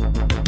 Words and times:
Dia 0.00 0.39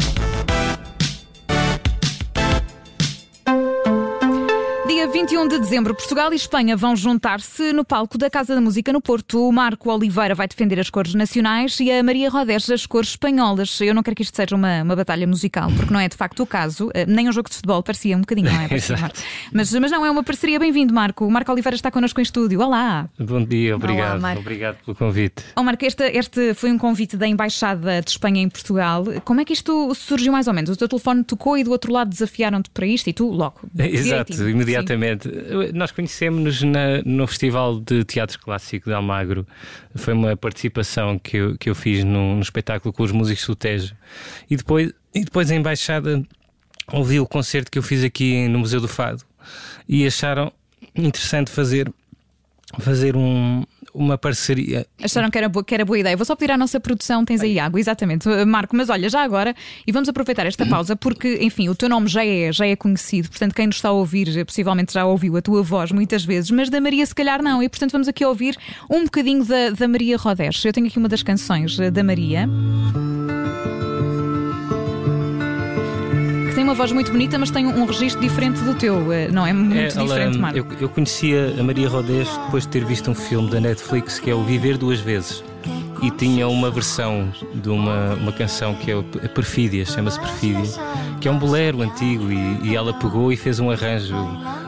21 5.13 5.47
de 5.47 5.59
dezembro, 5.59 5.93
Portugal 5.93 6.33
e 6.33 6.35
Espanha 6.35 6.75
vão 6.75 6.95
juntar-se 6.95 7.71
no 7.71 7.85
palco 7.85 8.17
da 8.17 8.31
Casa 8.31 8.55
da 8.55 8.59
Música 8.59 8.91
no 8.91 8.99
Porto. 8.99 9.47
O 9.47 9.51
Marco 9.51 9.91
Oliveira 9.93 10.33
vai 10.33 10.47
defender 10.47 10.79
as 10.79 10.89
cores 10.89 11.13
nacionais 11.13 11.79
e 11.79 11.91
a 11.91 12.01
Maria 12.01 12.31
Rodés 12.31 12.67
as 12.67 12.87
cores 12.87 13.09
espanholas. 13.09 13.79
Eu 13.79 13.93
não 13.93 14.01
quero 14.01 14.15
que 14.15 14.23
isto 14.23 14.35
seja 14.35 14.55
uma, 14.55 14.81
uma 14.81 14.95
batalha 14.95 15.27
musical, 15.27 15.69
porque 15.77 15.93
não 15.93 15.99
é 15.99 16.09
de 16.09 16.17
facto 16.17 16.41
o 16.41 16.47
caso. 16.47 16.89
Eh, 16.95 17.05
nem 17.05 17.29
um 17.29 17.31
jogo 17.31 17.47
de 17.47 17.57
futebol, 17.57 17.83
parecia 17.83 18.17
um 18.17 18.21
bocadinho, 18.21 18.51
não 18.51 18.59
é? 18.59 18.67
Exato. 18.73 19.21
Mas, 19.51 19.71
mas 19.71 19.91
não, 19.91 20.03
é 20.03 20.09
uma 20.09 20.23
parceria. 20.23 20.57
Bem-vindo, 20.57 20.91
Marco. 20.91 21.27
O 21.27 21.31
Marco 21.31 21.51
Oliveira 21.51 21.75
está 21.75 21.91
connosco 21.91 22.19
em 22.19 22.23
estúdio. 22.23 22.59
Olá. 22.61 23.07
Bom 23.19 23.45
dia, 23.45 23.75
obrigado. 23.75 24.19
Marco. 24.19 24.41
obrigado 24.41 24.77
pelo 24.83 24.97
convite. 24.97 25.43
Oh, 25.55 25.61
Marco, 25.61 25.85
este, 25.85 26.05
este 26.05 26.55
foi 26.55 26.71
um 26.71 26.77
convite 26.79 27.15
da 27.15 27.27
Embaixada 27.27 28.01
de 28.01 28.09
Espanha 28.09 28.41
em 28.41 28.49
Portugal. 28.49 29.05
Como 29.23 29.39
é 29.39 29.45
que 29.45 29.53
isto 29.53 29.93
surgiu 29.93 30.31
mais 30.31 30.47
ou 30.47 30.55
menos? 30.55 30.71
O 30.71 30.75
teu 30.75 30.87
telefone 30.87 31.23
tocou 31.23 31.55
e 31.55 31.63
do 31.63 31.69
outro 31.69 31.93
lado 31.93 32.09
desafiaram-te 32.09 32.71
para 32.71 32.87
isto 32.87 33.07
e 33.11 33.13
tu 33.13 33.29
logo. 33.29 33.61
Exato, 33.77 34.33
direitinho. 34.33 35.02
Nós 35.73 35.91
conhecemos-nos 35.91 36.61
no 37.05 37.27
Festival 37.27 37.79
de 37.79 38.03
Teatro 38.03 38.39
Clássico 38.39 38.89
de 38.89 38.95
Almagro. 38.95 39.45
Foi 39.95 40.13
uma 40.13 40.35
participação 40.35 41.17
que 41.19 41.37
eu, 41.37 41.57
que 41.57 41.69
eu 41.69 41.75
fiz 41.75 42.03
num, 42.03 42.35
num 42.35 42.41
espetáculo 42.41 42.93
com 42.93 43.03
os 43.03 43.11
músicos 43.11 43.45
do 43.47 43.55
Tejo. 43.55 43.95
E 44.49 44.55
depois, 44.55 44.91
e 45.13 45.23
depois 45.23 45.51
a 45.51 45.55
Embaixada 45.55 46.23
ouviu 46.91 47.23
o 47.23 47.27
concerto 47.27 47.71
que 47.71 47.77
eu 47.77 47.83
fiz 47.83 48.03
aqui 48.03 48.47
no 48.47 48.59
Museu 48.59 48.81
do 48.81 48.87
Fado 48.87 49.23
e 49.87 50.05
acharam 50.05 50.51
interessante 50.95 51.49
fazer, 51.49 51.91
fazer 52.79 53.15
um- 53.15 53.63
uma 53.93 54.17
parceria. 54.17 54.85
Acharam 55.01 55.29
que 55.29 55.37
era, 55.37 55.47
boa, 55.47 55.63
que 55.63 55.73
era 55.73 55.85
boa 55.85 55.99
ideia. 55.99 56.17
Vou 56.17 56.25
só 56.25 56.35
pedir 56.35 56.51
à 56.51 56.57
nossa 56.57 56.79
produção, 56.79 57.23
tens 57.23 57.41
aí 57.41 57.59
água, 57.59 57.79
exatamente, 57.79 58.27
Uh, 58.27 58.47
Marco. 58.47 58.75
Mas 58.75 58.89
olha, 58.89 59.09
já 59.09 59.21
agora, 59.21 59.53
e 59.85 59.91
vamos 59.91 60.09
aproveitar 60.09 60.45
esta 60.45 60.65
pausa, 60.65 60.95
porque, 60.95 61.39
enfim, 61.41 61.69
o 61.69 61.75
teu 61.75 61.89
nome 61.89 62.07
já 62.07 62.25
é, 62.25 62.51
já 62.51 62.65
é 62.65 62.75
conhecido, 62.75 63.29
portanto, 63.29 63.53
quem 63.53 63.67
nos 63.67 63.75
está 63.75 63.89
a 63.89 63.91
ouvir 63.91 64.37
eh, 64.37 64.43
possivelmente 64.43 64.93
já 64.93 65.05
ouviu 65.05 65.37
a 65.37 65.41
tua 65.41 65.61
voz 65.61 65.91
muitas 65.91 66.23
vezes, 66.23 66.49
mas 66.51 66.69
da 66.69 66.79
Maria, 66.79 67.05
se 67.05 67.13
calhar, 67.13 67.41
não. 67.43 67.61
E 67.61 67.69
portanto, 67.69 67.91
vamos 67.91 68.07
aqui 68.07 68.25
ouvir 68.25 68.57
um 68.89 69.03
bocadinho 69.03 69.43
da, 69.45 69.71
da 69.71 69.87
Maria 69.87 70.17
Rodés. 70.17 70.63
Eu 70.65 70.73
tenho 70.73 70.87
aqui 70.87 70.97
uma 70.97 71.09
das 71.09 71.21
canções 71.21 71.79
eh, 71.79 71.91
da 71.91 72.03
Maria. 72.03 72.47
Uma 76.73 76.77
voz 76.77 76.91
muito 76.91 77.11
bonita, 77.11 77.37
mas 77.37 77.51
tem 77.51 77.67
um, 77.67 77.85
registro 77.85 78.19
diferente 78.19 78.59
do 78.61 78.73
teu, 78.73 79.11
eh, 79.13 79.27
não 79.31 79.45
é? 79.45 79.53
Muito 79.53 79.75
É, 79.75 79.89
ela- 79.95 80.03
diferente, 80.07 80.37
Marco. 80.39 80.57
eu, 80.57 80.65
eu 80.81 80.89
conhecia 80.89 81.53
a 81.59 81.61
Maria 81.63 81.87
Rodés 81.87 82.27
depois 82.45 82.63
de 82.63 82.69
ter 82.69 82.83
visto 82.83 83.11
um 83.11 83.15
filme 83.15 83.47
da 83.49 83.59
Netflix 83.59 84.17
que 84.19 84.29
é 84.31 84.33
o 84.33 84.43
Viver 84.43 84.77
Duas 84.77 84.99
Vezes. 84.99 85.43
E 86.01 86.09
tinha 86.11 86.47
uma 86.47 86.69
versão 86.71 87.31
de 87.53 87.69
uma, 87.69 88.15
uma 88.15 88.31
canção 88.31 88.73
que 88.73 88.91
é 88.91 88.95
a 88.97 89.29
Perfídia, 89.29 89.85
chama-se 89.85 90.19
Perfídia, 90.19 90.63
que 91.21 91.27
é 91.27 91.31
um 91.31 91.37
bolero 91.37 91.81
antigo 91.83 92.29
e, 92.31 92.59
e 92.71 92.75
ela 92.75 92.91
pegou 92.93 93.31
e 93.31 93.37
fez 93.37 93.59
um 93.59 93.69
arranjo 93.69 94.15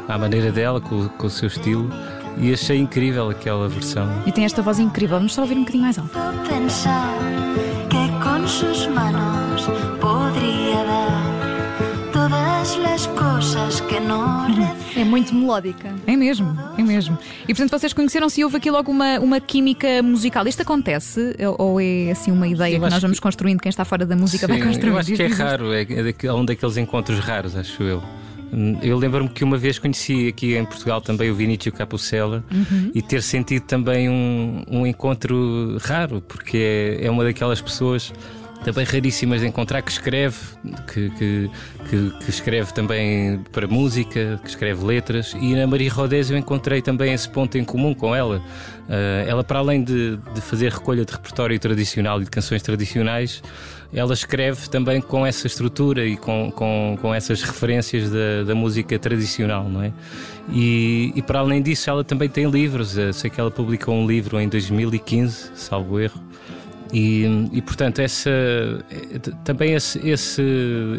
à 0.08 0.18
maneira 0.18 0.52
dela, 0.52 0.80
com, 0.80 1.10
com 1.10 1.28
o 1.28 1.30
seu 1.30 1.48
estilo, 1.48 1.90
e 2.38 2.54
achei 2.54 2.78
incrível 2.78 3.30
aquela 3.32 3.68
versão. 3.68 4.08
E 4.28 4.32
tem 4.32 4.46
esta 4.46 4.62
voz 4.62 4.80
incrível. 4.80 5.18
Vamos 5.18 5.34
só 5.34 5.42
ouvir 5.42 5.56
um 5.56 5.62
bocadinho 5.62 5.84
mais 5.84 5.98
alto. 5.98 6.12
pensar 6.48 7.10
que 7.90 8.24
con 8.24 8.48
sus 8.48 8.88
manos 8.88 9.64
podría 10.00 10.84
dar 10.86 11.25
É 14.98 15.04
muito 15.04 15.36
melódica. 15.36 15.94
É 16.08 16.16
mesmo, 16.16 16.58
é 16.78 16.82
mesmo. 16.82 17.16
E 17.44 17.54
portanto 17.54 17.80
vocês 17.80 17.94
conheceram-se 17.94 18.42
e 18.42 18.44
houve 18.44 18.58
aqui 18.58 18.72
logo 18.72 18.92
uma, 18.92 19.20
uma 19.20 19.40
química 19.40 20.02
musical. 20.02 20.48
Isto 20.48 20.64
acontece 20.64 21.36
ou 21.60 21.80
é 21.80 22.10
assim 22.12 22.32
uma 22.32 22.48
ideia 22.48 22.76
que 22.80 22.90
nós 22.90 23.02
vamos 23.02 23.18
que- 23.20 23.24
construindo? 23.24 23.60
Quem 23.62 23.70
está 23.70 23.86
fora 23.86 24.04
da 24.06 24.16
música 24.16 24.48
vai 24.48 24.58
Sim, 24.58 24.64
construindo. 24.64 24.94
eu 24.94 25.00
acho 25.00 25.14
que 25.14 25.22
é 25.22 25.28
raro, 25.28 25.74
é, 25.74 25.86
é 26.24 26.34
um 26.34 26.44
daqueles 26.44 26.78
encontros 26.78 27.20
raros, 27.20 27.56
acho 27.56 27.84
eu. 27.84 28.02
Eu 28.82 28.98
lembro-me 28.98 29.30
que 29.30 29.44
uma 29.44 29.58
vez 29.58 29.78
conheci 29.78 30.28
aqui 30.30 30.56
em 30.56 30.64
Portugal 30.66 31.02
também 31.02 31.30
o 31.30 31.36
Vinícius 31.36 31.76
Capucella 31.76 32.44
Uhum. 32.52 32.90
e 32.96 33.02
ter 33.02 33.22
sentido 33.22 33.64
também 33.64 34.10
um, 34.10 34.64
um 34.70 34.88
encontro 34.88 35.78
raro, 35.82 36.22
porque 36.28 36.98
é, 37.02 37.06
é 37.08 37.12
uma 37.12 37.24
daquelas 37.24 37.60
pessoas 37.62 38.14
também 38.66 38.84
raríssimas 38.84 39.42
de 39.42 39.48
encontrar 39.48 39.82
que 39.84 39.92
escreve, 39.92 40.36
que, 40.92 41.10
que, 41.12 41.52
que- 41.90 42.20
que 42.24 42.30
escreve 42.30 42.74
também 42.74 43.40
para 43.52 43.68
música, 43.68 44.40
que 44.44 44.50
escreve 44.50 44.84
letras, 44.84 45.36
e 45.40 45.54
na 45.56 45.68
Maria 45.68 45.92
Rodés 45.94 46.32
eu 46.32 46.38
encontrei 46.38 46.82
também 46.82 47.14
esse 47.14 47.30
ponto 47.30 47.58
em 47.58 47.64
comum 47.64 47.94
com 47.94 48.16
ela. 48.16 48.42
Ah, 48.90 49.24
ela, 49.28 49.44
para 49.44 49.60
além 49.60 49.84
de, 49.84 50.18
de 50.34 50.42
fazer 50.42 50.72
recolha 50.72 51.06
de 51.06 51.14
repertório 51.14 51.60
tradicional 51.60 52.20
e 52.22 52.26
de 52.26 52.32
canções 52.32 52.64
tradicionais, 52.64 53.44
ela 53.94 54.14
escreve 54.14 54.68
também 54.68 55.00
com 55.00 55.26
essa 55.26 55.46
estrutura 55.46 56.04
e 56.06 56.18
com, 56.18 56.52
com, 56.52 56.98
com 57.00 57.14
essas 57.14 57.44
referências 57.44 58.10
da, 58.10 58.44
da 58.48 58.56
música 58.56 58.98
tradicional, 58.98 59.70
não 59.70 59.84
é? 59.84 59.94
E, 60.52 61.14
e 61.16 61.22
para 61.22 61.40
além 61.40 61.62
disso, 61.62 61.88
ela 61.90 62.04
também 62.04 62.28
tem 62.28 62.50
livros. 62.50 62.98
Eu 62.98 63.14
sei 63.14 63.30
que 63.30 63.40
ela 63.40 63.52
publicou 63.52 63.94
um 63.96 64.08
livro 64.08 64.40
em 64.40 64.50
2015, 64.50 65.52
salvo 65.56 66.00
erro. 66.00 66.20
E, 66.94 67.50
e, 67.52 67.62
portanto, 67.62 68.00
essa, 68.00 68.30
eh, 68.30 69.20
também 69.44 69.74
esse, 69.74 70.00
esse, 70.08 70.42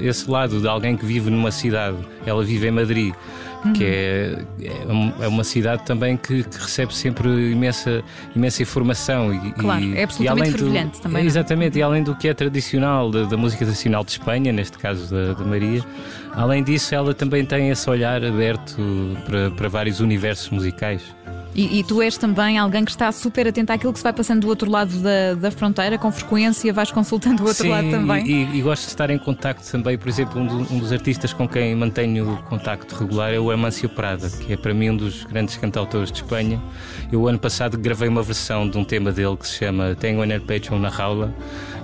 esse 0.02 0.30
lado 0.30 0.60
de 0.60 0.68
alguém 0.68 0.96
que 0.96 1.06
vive 1.06 1.30
numa 1.30 1.50
cidade, 1.50 1.96
ela 2.26 2.44
vive 2.44 2.66
em 2.68 2.70
Madrid, 2.70 3.14
que 3.74 3.82
é, 3.84 4.38
é 4.62 5.24
é 5.24 5.28
uma 5.28 5.42
cidade 5.42 5.84
também 5.84 6.16
que, 6.16 6.44
que 6.44 6.58
recebe 6.58 6.94
sempre 6.94 7.28
imensa, 7.50 8.02
imensa 8.34 8.62
informação. 8.62 9.32
E, 9.34 9.52
Claro, 9.52 9.82
e- 9.82 9.96
é 9.96 10.04
absolutamente 10.04 10.22
e 10.22 10.28
além 10.28 10.50
do- 10.52 10.58
fervilhante 10.58 11.00
também, 11.00 11.22
é? 11.22 11.26
Exatamente, 11.26 11.78
e 11.78 11.82
além 11.82 12.02
do 12.02 12.14
que 12.14 12.28
é 12.28 12.34
tradicional, 12.34 13.10
da, 13.10 13.22
da 13.24 13.36
música 13.36 13.64
tradicional 13.64 14.04
de 14.04 14.10
Espanha, 14.12 14.52
neste 14.52 14.78
caso 14.78 15.12
da, 15.12 15.32
da 15.32 15.44
Maria, 15.44 15.82
além 16.32 16.62
disso, 16.62 16.94
ela 16.94 17.14
também 17.14 17.44
tem 17.44 17.70
esse 17.70 17.88
olhar 17.90 18.22
aberto 18.24 18.76
para, 19.24 19.50
para 19.52 19.68
vários 19.68 19.98
universos 20.00 20.48
musicais. 20.50 21.02
E, 21.56 21.78
e 21.80 21.84
tu 21.84 22.02
és 22.02 22.18
também 22.18 22.58
alguém 22.58 22.84
que 22.84 22.90
está 22.90 23.10
super 23.10 23.48
atento 23.48 23.72
àquilo 23.72 23.90
que 23.92 23.98
se 23.98 24.02
vai 24.02 24.12
passando 24.12 24.42
do 24.42 24.48
outro 24.48 24.70
lado 24.70 24.92
da, 25.00 25.34
da 25.34 25.50
fronteira, 25.50 25.96
com 25.96 26.12
frequência 26.12 26.70
vais 26.72 26.90
consultando 26.90 27.42
o 27.42 27.46
outro 27.46 27.62
Sim, 27.62 27.70
lado 27.70 27.88
também. 27.90 28.26
E, 28.26 28.58
e 28.58 28.60
gosto 28.60 28.82
de 28.82 28.88
estar 28.88 29.08
em 29.08 29.16
contacto 29.18 29.66
também, 29.72 29.96
por 29.96 30.06
exemplo, 30.08 30.38
um, 30.38 30.46
do- 30.46 30.74
um 30.74 30.78
dos 30.78 30.92
artistas 30.92 31.32
com 31.32 31.48
quem 31.48 31.74
mantenho 31.74 32.36
contacto 32.50 32.94
regular 32.94 33.32
é 33.32 33.38
o 33.40 33.50
Amancio 33.50 33.88
Prada, 33.88 34.28
que 34.28 34.52
é 34.52 34.56
para 34.58 34.74
mim 34.74 34.90
um 34.90 34.96
dos 34.98 35.24
grandes 35.24 35.56
cantautores 35.56 36.12
de 36.12 36.18
Espanha. 36.18 36.60
Eu, 37.10 37.26
ano 37.26 37.38
passado, 37.38 37.78
gravei 37.78 38.08
uma 38.08 38.22
versão 38.22 38.68
de 38.68 38.76
um 38.76 38.84
tema 38.84 39.10
dele 39.10 39.36
que 39.38 39.48
se 39.48 39.54
chama 39.64 39.94
Tenho 39.94 40.22
en 40.22 40.32
el 40.32 40.42
pecho 40.42 40.74
una 40.74 40.90
jaula, 40.90 41.32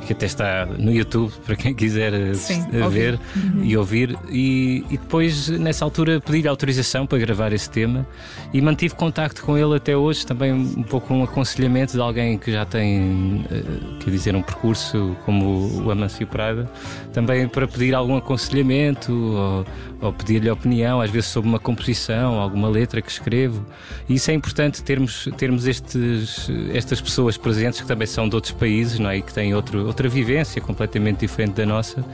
que 0.06 0.12
até 0.12 0.26
está 0.26 0.66
no 0.66 0.92
YouTube, 0.92 1.32
para 1.44 1.56
quem 1.56 1.74
quiser 1.74 2.12
eh, 2.12 2.34
Sim, 2.34 2.66
eh, 2.72 2.84
ouvir. 2.84 3.18
ver 3.18 3.20
e 3.62 3.76
ouvir. 3.76 4.18
E, 4.28 4.84
e 4.90 4.98
depois, 4.98 5.48
nessa 5.48 5.84
altura, 5.84 6.20
pedi-lhe 6.20 6.48
autorização 6.48 7.06
para 7.06 7.18
gravar 7.18 7.52
esse 7.52 7.70
tema 7.70 8.06
e 8.52 8.60
mantive 8.60 8.94
contacto 8.94 9.42
com 9.42 9.56
ele 9.56 9.76
até 9.76 9.96
hoje, 9.96 10.26
também 10.26 10.52
um 10.52 10.82
pouco 10.82 11.12
um 11.14 11.22
aconselhamento 11.22 11.92
de 11.94 12.00
alguém 12.00 12.36
que 12.38 12.50
já 12.52 12.64
tem, 12.64 13.44
eh, 13.50 13.62
quer 14.00 14.10
dizer, 14.10 14.34
um 14.34 14.42
percurso 14.42 15.16
como 15.24 15.84
o 15.84 15.90
Amancio 15.90 16.26
Prada, 16.26 16.70
também 17.12 17.48
para 17.48 17.66
pedir 17.66 17.94
algum 17.94 18.16
aconselhamento 18.16 19.12
ou, 19.12 19.66
ou 20.00 20.12
pedir-lhe 20.12 20.50
opinião, 20.50 21.00
às 21.00 21.10
vezes 21.10 21.30
sobre 21.30 21.48
uma 21.48 21.58
composição, 21.58 22.40
alguma 22.40 22.69
letra 22.69 23.00
que 23.00 23.10
escrevo. 23.10 23.64
E 24.08 24.14
isso 24.14 24.30
é 24.30 24.34
importante 24.34 24.82
termos, 24.82 25.28
termos 25.36 25.66
estes, 25.66 26.50
estas 26.74 27.00
pessoas 27.00 27.36
presentes 27.36 27.80
que 27.80 27.86
também 27.86 28.06
são 28.06 28.28
de 28.28 28.34
outros 28.34 28.52
países 28.52 28.98
não 28.98 29.10
é? 29.10 29.19
e 29.19 29.22
que 29.22 29.32
têm 29.32 29.54
outro, 29.54 29.86
outra 29.92 30.08
vivência 30.08 30.60
completamente 30.60 31.20
diferente 31.20 31.54
da 31.54 31.66
nossa, 31.66 32.04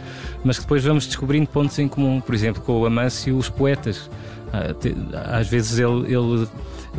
mas 0.45 0.57
que 0.59 0.63
depois 0.65 0.85
vamos 0.85 1.07
descobrindo 1.07 1.47
pontos 1.49 1.79
em 1.79 1.89
comum. 1.89 2.21
Por 2.21 2.35
exemplo, 2.35 2.61
com 2.63 2.81
o 2.81 2.87
Amâncio, 2.87 3.37
os 3.37 3.49
poetas. 3.49 4.11
Ah, 4.53 5.39
Às 5.39 5.49
vezes 5.49 5.79
ele, 5.79 6.13
ele 6.13 6.47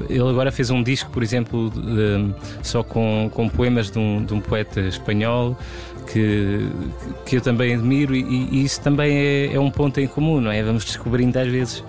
ele 0.08 0.30
agora 0.30 0.52
fez 0.52 0.70
um 0.70 0.82
disco, 0.82 1.10
por 1.12 1.22
exemplo, 1.24 1.70
de- 1.72 2.34
só 2.64 2.82
com, 2.84 3.30
com 3.34 3.50
poemas 3.50 3.92
de 3.92 4.00
um, 4.00 4.24
de 4.24 4.34
um 4.34 4.40
poeta 4.40 4.80
espanhol 4.82 5.58
que, 6.14 6.68
que 7.26 7.36
eu 7.38 7.42
também 7.42 7.74
admiro, 7.74 8.16
e, 8.16 8.22
e 8.52 8.64
isso 8.64 8.80
também 8.82 9.18
é, 9.18 9.54
é 9.56 9.60
um 9.60 9.70
ponto 9.70 10.00
em 10.00 10.08
comum, 10.08 10.40
não 10.40 10.52
é? 10.52 10.64
Vamos 10.64 10.86
descobrindo 10.86 11.38
às 11.38 11.48
vezes 11.48 11.84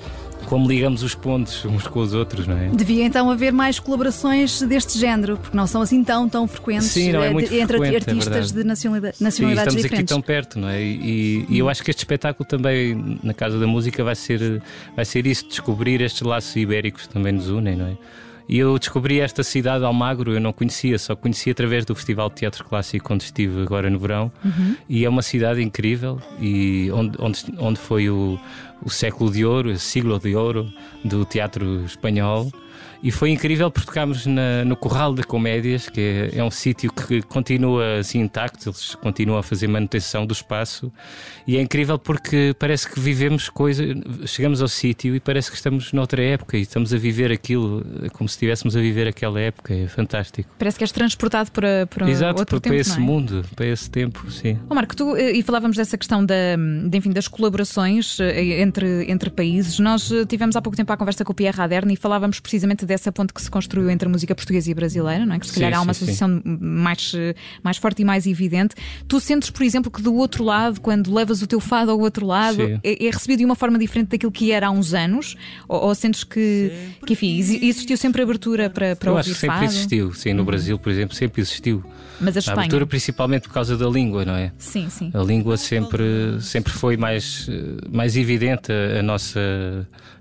como 0.50 0.66
ligamos 0.66 1.04
os 1.04 1.14
pontos 1.14 1.64
uns 1.64 1.86
com 1.86 2.00
os 2.00 2.12
outros, 2.12 2.44
não 2.46 2.56
é? 2.58 2.68
Devia 2.70 3.04
então 3.04 3.30
haver 3.30 3.52
mais 3.52 3.78
colaborações 3.78 4.60
deste 4.62 4.98
género, 4.98 5.36
porque 5.38 5.56
não 5.56 5.64
são 5.64 5.80
assim 5.80 6.02
tão, 6.02 6.28
tão 6.28 6.48
frequentes 6.48 6.88
Sim, 6.88 7.12
não 7.12 7.22
é 7.22 7.28
eh, 7.28 7.30
muito 7.30 7.48
de- 7.48 7.60
entre 7.60 7.78
frequente, 7.78 7.94
é 7.94 7.96
artistas 8.10 8.34
verdade. 8.34 8.52
de 8.54 8.64
nacionalidade- 8.64 9.16
Sim, 9.16 9.24
nacionalidades 9.24 9.66
estamos 9.68 9.84
aqui 9.84 9.90
diferentes. 10.02 10.12
tão 10.12 10.20
perto, 10.20 10.58
não 10.58 10.68
é? 10.68 10.82
E, 10.82 11.46
e 11.48 11.56
eu 11.58 11.68
acho 11.68 11.84
que 11.84 11.90
este 11.90 12.00
espetáculo 12.00 12.44
também, 12.48 13.18
na 13.22 13.32
Casa 13.32 13.60
da 13.60 13.66
Música, 13.68 14.02
vai 14.02 14.16
ser, 14.16 14.60
vai 14.96 15.04
ser 15.04 15.24
isso, 15.24 15.46
descobrir 15.48 16.00
estes 16.00 16.22
laços 16.22 16.54
ibéricos 16.56 17.06
que 17.06 17.12
também 17.12 17.32
nos 17.32 17.48
unem, 17.48 17.76
não 17.76 17.86
é? 17.86 17.92
E 18.50 18.58
eu 18.58 18.76
descobri 18.76 19.20
esta 19.20 19.44
cidade, 19.44 19.84
Almagro, 19.84 20.32
eu 20.32 20.40
não 20.40 20.52
conhecia, 20.52 20.98
só 20.98 21.14
conheci 21.14 21.50
através 21.50 21.84
do 21.84 21.94
Festival 21.94 22.28
de 22.30 22.34
Teatro 22.34 22.64
Clássico, 22.64 23.14
onde 23.14 23.22
estive 23.22 23.62
agora 23.62 23.88
no 23.88 23.96
verão. 23.96 24.32
E 24.88 25.04
é 25.04 25.08
uma 25.08 25.22
cidade 25.22 25.62
incrível, 25.62 26.20
e 26.40 26.90
onde, 26.90 27.16
onde, 27.20 27.44
onde 27.58 27.78
foi 27.78 28.10
o, 28.10 28.40
o 28.82 28.90
século 28.90 29.30
de 29.30 29.44
ouro, 29.44 29.70
o 29.70 29.78
siglo 29.78 30.18
de 30.18 30.34
ouro 30.34 30.68
do 31.04 31.24
teatro 31.24 31.84
espanhol. 31.84 32.50
E 33.02 33.10
foi 33.10 33.30
incrível 33.30 33.70
porque 33.70 33.86
tocámos 33.86 34.26
na, 34.26 34.64
no 34.64 34.76
Corral 34.76 35.14
de 35.14 35.22
Comédias, 35.22 35.88
que 35.88 36.00
é, 36.00 36.38
é 36.38 36.44
um 36.44 36.50
sítio 36.50 36.92
que 36.92 37.22
continua 37.22 37.98
assim 37.98 38.20
intacto, 38.20 38.68
eles 38.68 38.94
continuam 38.96 39.38
a 39.38 39.42
fazer 39.42 39.66
manutenção 39.68 40.26
do 40.26 40.32
espaço. 40.32 40.92
E 41.46 41.56
é 41.56 41.60
incrível 41.60 41.98
porque 41.98 42.54
parece 42.58 42.88
que 42.88 43.00
vivemos 43.00 43.48
coisas. 43.48 43.86
Chegamos 44.26 44.60
ao 44.60 44.68
sítio 44.68 45.14
e 45.14 45.20
parece 45.20 45.50
que 45.50 45.56
estamos 45.56 45.92
noutra 45.92 46.22
época 46.22 46.58
e 46.58 46.62
estamos 46.62 46.92
a 46.92 46.98
viver 46.98 47.32
aquilo 47.32 47.84
como 48.12 48.28
se 48.28 48.34
estivéssemos 48.34 48.76
a 48.76 48.80
viver 48.80 49.08
aquela 49.08 49.40
época. 49.40 49.74
É 49.74 49.88
fantástico. 49.88 50.50
Parece 50.58 50.76
que 50.78 50.84
és 50.84 50.92
transportado 50.92 51.50
para, 51.50 51.86
para 51.86 52.10
Exato, 52.10 52.40
outro 52.40 52.60
para, 52.60 52.70
tempo. 52.70 52.80
esse 52.80 52.90
não 52.90 52.96
é? 52.96 53.00
mundo, 53.00 53.44
para 53.56 53.66
esse 53.66 53.90
tempo, 53.90 54.30
sim. 54.30 54.58
Ó 54.68 54.74
Marco, 54.74 54.94
tu, 54.94 55.16
eh, 55.16 55.32
e 55.32 55.42
falávamos 55.42 55.76
dessa 55.76 55.96
questão 55.96 56.24
da, 56.24 56.56
de, 56.88 56.96
enfim, 56.98 57.10
das 57.10 57.28
colaborações 57.28 58.18
eh, 58.20 58.60
entre, 58.60 59.10
entre 59.10 59.30
países. 59.30 59.78
Nós 59.78 60.10
eh, 60.10 60.24
tivemos 60.26 60.56
há 60.56 60.62
pouco 60.62 60.76
tempo 60.76 60.92
a 60.92 60.96
conversa 60.96 61.24
com 61.24 61.32
o 61.32 61.34
Pierre 61.34 61.56
Raderna 61.56 61.92
e 61.92 61.96
falávamos 61.96 62.40
precisamente 62.40 62.84
dessa 62.90 63.10
ponte 63.10 63.32
que 63.32 63.40
se 63.40 63.50
construiu 63.50 63.88
entre 63.88 64.06
a 64.08 64.10
música 64.10 64.34
portuguesa 64.34 64.70
e 64.70 64.74
brasileira, 64.74 65.24
não 65.24 65.34
é? 65.34 65.38
Que 65.38 65.46
se 65.46 65.52
Sim, 65.54 65.60
calhar 65.60 65.78
há 65.78 65.82
uma 65.82 65.94
sim, 65.94 66.04
sim. 66.06 66.12
associação 66.12 66.42
mais, 66.60 67.12
eh, 67.16 67.34
mais 67.62 67.76
forte 67.78 68.02
e 68.02 68.04
mais 68.04 68.26
evidente. 68.26 68.74
Tu 69.08 69.18
sentes, 69.20 69.48
por 69.50 69.62
exemplo, 69.62 69.90
que 69.90 70.02
do 70.02 70.14
outro 70.14 70.44
lado, 70.44 70.80
quando 70.80 71.12
levas 71.14 71.40
o 71.42 71.46
teu 71.46 71.60
fado 71.60 71.90
ao 71.90 71.98
outro 71.98 72.26
lado, 72.26 72.56
Sim. 72.66 72.80
é, 72.84 73.06
é 73.06 73.10
recebido 73.10 73.38
de 73.38 73.44
uma 73.44 73.54
forma 73.54 73.78
diferente 73.78 74.08
daquilo 74.08 74.30
que 74.32 74.52
era 74.52 74.66
há 74.66 74.70
uns 74.70 74.92
anos? 74.92 75.36
Ou, 75.68 75.80
ou 75.84 75.94
sentes 75.94 76.24
que, 76.24 76.70
que, 77.06 77.12
enfim, 77.14 77.38
exi- 77.38 77.64
existiu 77.64 77.96
sempre 77.96 78.22
abertura 78.22 78.68
para, 78.68 78.94
para 78.96 79.08
Eu 79.10 79.14
ouvir 79.16 79.20
acho 79.30 79.30
que 79.34 79.40
sempre 79.40 79.56
fado? 79.56 79.64
existiu, 79.64 80.12
sim, 80.12 80.32
no 80.34 80.44
Brasil, 80.44 80.78
por 80.78 80.90
exemplo, 80.90 81.14
sempre 81.16 81.40
existiu. 81.40 81.82
Mas 82.20 82.36
a 82.36 82.50
A 82.50 82.54
abertura 82.54 82.86
principalmente 82.86 83.42
por 83.48 83.54
causa 83.54 83.76
da 83.78 83.88
língua, 83.88 84.24
não 84.26 84.34
é? 84.34 84.52
Sim, 84.58 84.88
sim. 84.90 85.10
A 85.14 85.22
língua 85.22 85.56
sempre, 85.56 86.36
sempre 86.40 86.72
foi 86.72 86.96
mais, 86.96 87.48
mais 87.90 88.16
evidente 88.16 88.70
a, 88.72 88.98
a 88.98 89.02
nossa. 89.02 89.40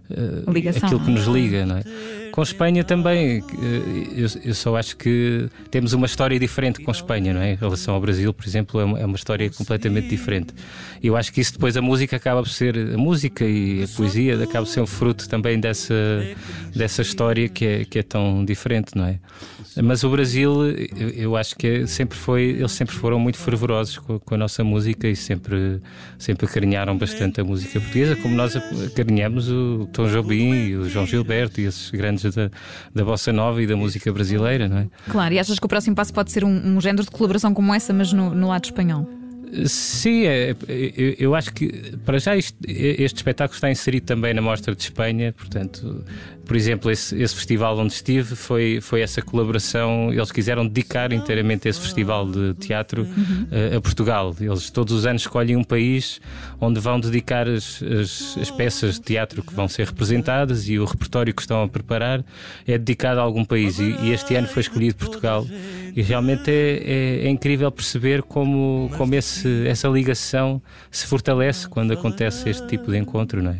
eh, 0.10 0.52
Ligação. 0.52 0.88
Aquilo 0.88 1.02
que 1.02 1.12
nos 1.12 1.26
liga, 1.26 1.66
não 1.66 1.78
é? 1.78 1.84
Com 2.32 2.44
Espanha 2.44 2.84
também, 2.84 3.40
eh, 3.40 4.28
eu, 4.46 4.54
só 4.54 4.76
acho 4.76 4.96
que 4.98 5.48
temos 5.72 5.94
uma 5.94 6.06
história 6.06 6.40
diferente 6.40 6.82
com 6.82 6.92
Espanha, 6.92 7.34
não 7.34 7.42
é? 7.42 7.54
Em 7.54 7.56
relação 7.56 7.94
ao 7.94 8.02
Brasil, 8.02 8.34
por 8.34 8.46
exemplo, 8.46 8.80
é 8.80 8.84
uma, 8.84 9.00
é 9.00 9.06
uma 9.06 9.16
história 9.16 9.50
completamente 9.50 10.08
diferente. 10.08 10.54
Eu 11.02 11.16
acho 11.16 11.32
que 11.32 11.42
isso 11.42 11.54
depois 11.54 11.76
a 11.78 11.82
música 11.82 12.16
acaba 12.16 12.42
por 12.42 12.50
ser. 12.50 12.78
A 12.94 12.98
música 12.98 13.46
e 13.46 13.84
a 13.84 13.88
poesia 13.88 14.36
acaba 14.42 14.66
por 14.66 14.72
ser 14.72 14.82
um 14.82 14.88
fruto 14.88 15.28
também 15.28 15.60
dessa, 15.60 15.96
dessa 16.76 17.02
história 17.02 17.48
que 17.50 17.66
é, 17.66 17.86
que 17.86 18.00
é 18.00 18.04
tão 18.04 18.44
diferente, 18.46 18.92
não 18.96 19.06
é? 19.06 19.20
Mas 19.82 20.04
o 20.04 20.10
Brasil, 20.10 20.72
eu, 21.16 21.36
acho 21.36 21.56
que 21.56 21.86
sempre 21.88 22.18
foi, 22.18 22.42
eles 22.44 22.72
sempre 22.72 22.96
foram 22.96 23.20
muito 23.20 23.38
fervorosos 23.38 23.98
com, 23.98 24.20
com 24.20 24.36
a 24.36 24.38
nossa 24.38 24.64
música 24.64 25.08
e 25.08 25.16
sempre, 25.16 25.82
sempre 26.18 26.46
acarinharam 26.46 26.98
bastante 26.98 27.40
a 27.40 27.44
música 27.44 27.80
portuguesa, 27.80 28.16
como 28.16 28.36
nós 28.36 28.56
acarinhamos 28.56 29.50
o 29.50 29.88
Tom 29.94 30.08
Jobim 30.08 30.54
e 30.54 30.76
o 30.76 30.90
João 30.90 31.06
Gilberto 31.06 31.62
e 31.62 31.66
esses 31.66 31.92
grandes 31.92 32.19
da, 32.24 32.50
da 32.94 33.06
bossa 33.06 33.32
nova 33.32 33.62
e 33.62 33.68
da 33.68 33.76
música 33.76 34.12
brasileira, 34.12 34.68
não 34.68 34.78
é? 34.80 34.88
Claro, 35.10 35.34
e 35.34 35.40
achas 35.40 35.58
que 35.60 35.66
o 35.66 35.70
próximo 35.70 35.96
passo 35.96 36.14
pode 36.14 36.32
ser 36.32 36.44
um, 36.44 36.50
um 36.78 36.82
género 36.82 37.04
de 37.04 37.12
colaboração 37.12 37.54
como 37.54 37.74
essa, 37.74 37.94
mas 37.94 38.12
no, 38.14 38.34
no 38.36 38.48
lado 38.48 38.66
espanhol? 38.66 39.08
Sim, 39.66 40.26
é, 40.28 40.56
eu, 40.68 41.16
eu 41.18 41.36
acho 41.36 41.52
que 41.54 41.98
para 42.06 42.20
já 42.20 42.36
isto- 42.36 42.56
este 42.68 43.18
espetáculo 43.18 43.56
está 43.56 43.72
inserido 43.72 44.04
também 44.04 44.32
na 44.32 44.42
Mostra 44.44 44.76
de 44.76 44.84
Espanha, 44.84 45.34
portanto, 45.36 46.06
por 46.50 46.56
exemplo, 46.56 46.90
esse, 46.90 47.16
esse 47.22 47.36
festival 47.36 47.78
onde 47.78 47.94
estive 47.94 48.36
foi, 48.36 48.80
foi 48.82 49.02
essa 49.02 49.22
colaboração. 49.22 50.12
Eles 50.12 50.32
quiseram 50.32 50.66
dedicar 50.68 51.14
inteiramente 51.14 51.70
esse 51.70 51.80
festival 51.80 52.26
de 52.28 52.56
teatro 52.56 53.08
eh, 53.52 53.76
a 53.76 53.80
Portugal. 53.80 54.36
Eles 54.42 54.72
todos 54.72 54.92
os 54.96 55.06
anos 55.06 55.22
escolhem 55.22 55.56
um 55.56 55.64
país 55.64 56.20
onde 56.60 56.80
vão 56.80 57.00
dedicar 57.00 57.48
as, 57.48 57.84
as, 57.84 58.36
as 58.42 58.50
peças 58.50 58.96
de 58.96 59.02
teatro 59.02 59.44
que 59.44 59.54
vão 59.54 59.68
ser 59.68 59.86
representadas 59.86 60.68
e 60.68 60.80
o 60.80 60.86
repertório 60.86 61.36
que 61.36 61.42
estão 61.44 61.62
a 61.62 61.68
preparar 61.68 62.26
é 62.68 62.80
dedicado 62.80 63.20
a 63.20 63.24
algum 63.24 63.46
país. 63.46 63.78
E, 63.78 63.96
e 64.02 64.12
este 64.12 64.34
ano 64.36 64.48
foi 64.48 64.64
escolhido 64.64 64.96
Portugal. 64.96 65.46
E 65.96 66.02
realmente 66.02 66.50
é, 66.50 66.84
é- 66.84 67.28
é 67.28 67.30
incrível 67.30 67.72
perceber 67.72 68.24
como, 68.24 68.90
como 68.98 69.14
esse, 69.14 69.68
essa 69.68 69.88
ligação 69.88 70.60
se 70.90 71.06
fortalece 71.06 71.70
quando 71.70 71.94
acontece 71.94 72.50
este 72.50 72.66
tipo 72.68 72.90
de 72.92 72.98
encontro, 72.98 73.44
não 73.44 73.52
é? 73.52 73.60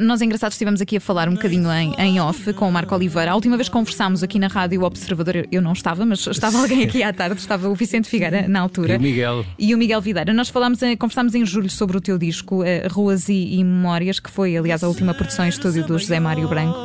Nós, 0.00 0.20
engraçados, 0.20 0.54
estivemos 0.54 0.80
aqui 0.80 0.96
a 0.96 1.00
falar 1.00 1.28
um 1.28 1.34
bocadinho 1.34 1.70
em, 1.72 1.94
em 1.96 2.18
off 2.28 2.52
com 2.54 2.68
o 2.68 2.72
Marco 2.72 2.94
Oliveira. 2.94 3.30
A 3.32 3.34
última 3.34 3.56
vez 3.56 3.68
que 3.68 3.72
conversámos 3.72 4.22
aqui 4.22 4.38
na 4.38 4.48
Rádio 4.48 4.82
Observador, 4.82 5.46
eu- 5.50 5.62
não 5.62 5.72
estava, 5.72 6.04
mas 6.04 6.26
estava 6.26 6.58
alguém 6.60 6.82
aqui 6.84 7.02
à 7.02 7.12
tarde, 7.12 7.40
estava 7.40 7.68
o 7.68 7.74
Vicente 7.74 8.08
Figueira 8.08 8.46
na 8.48 8.58
E 8.58 8.62
altura. 8.62 8.96
o 8.98 9.00
Miguel. 9.00 9.44
E 9.58 9.74
o 9.74 9.78
Miguel 9.78 10.00
Videira. 10.00 10.32
Nós 10.32 10.48
falámos, 10.48 10.80
conversámos 10.98 11.34
em 11.34 11.44
julho 11.44 11.70
sobre 11.70 11.96
o 11.96 12.00
teu 12.00 12.18
disco, 12.18 12.62
eh, 12.64 12.86
Ruas 12.90 13.28
e, 13.28 13.54
e 13.58 13.64
Memórias, 13.64 14.18
que 14.20 14.30
foi, 14.30 14.56
aliás, 14.56 14.82
a 14.84 14.88
última 14.88 15.14
produção 15.14 15.44
em 15.44 15.48
estúdio 15.48 15.84
do 15.86 15.98
José 15.98 16.20
Mário 16.20 16.48
Branco. 16.48 16.76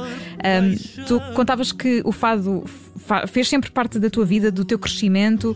Ahm, 0.44 0.76
tu 1.08 1.20
contavas 1.36 1.72
que 1.72 2.02
o 2.04 2.12
fado 2.12 2.64
fa- 2.98 3.28
fez 3.28 3.48
sempre 3.48 3.70
parte 3.70 4.00
da 4.00 4.10
tua 4.10 4.26
vida, 4.26 4.52
do 4.52 4.66
teu 4.66 4.80
crescimento, 4.80 5.56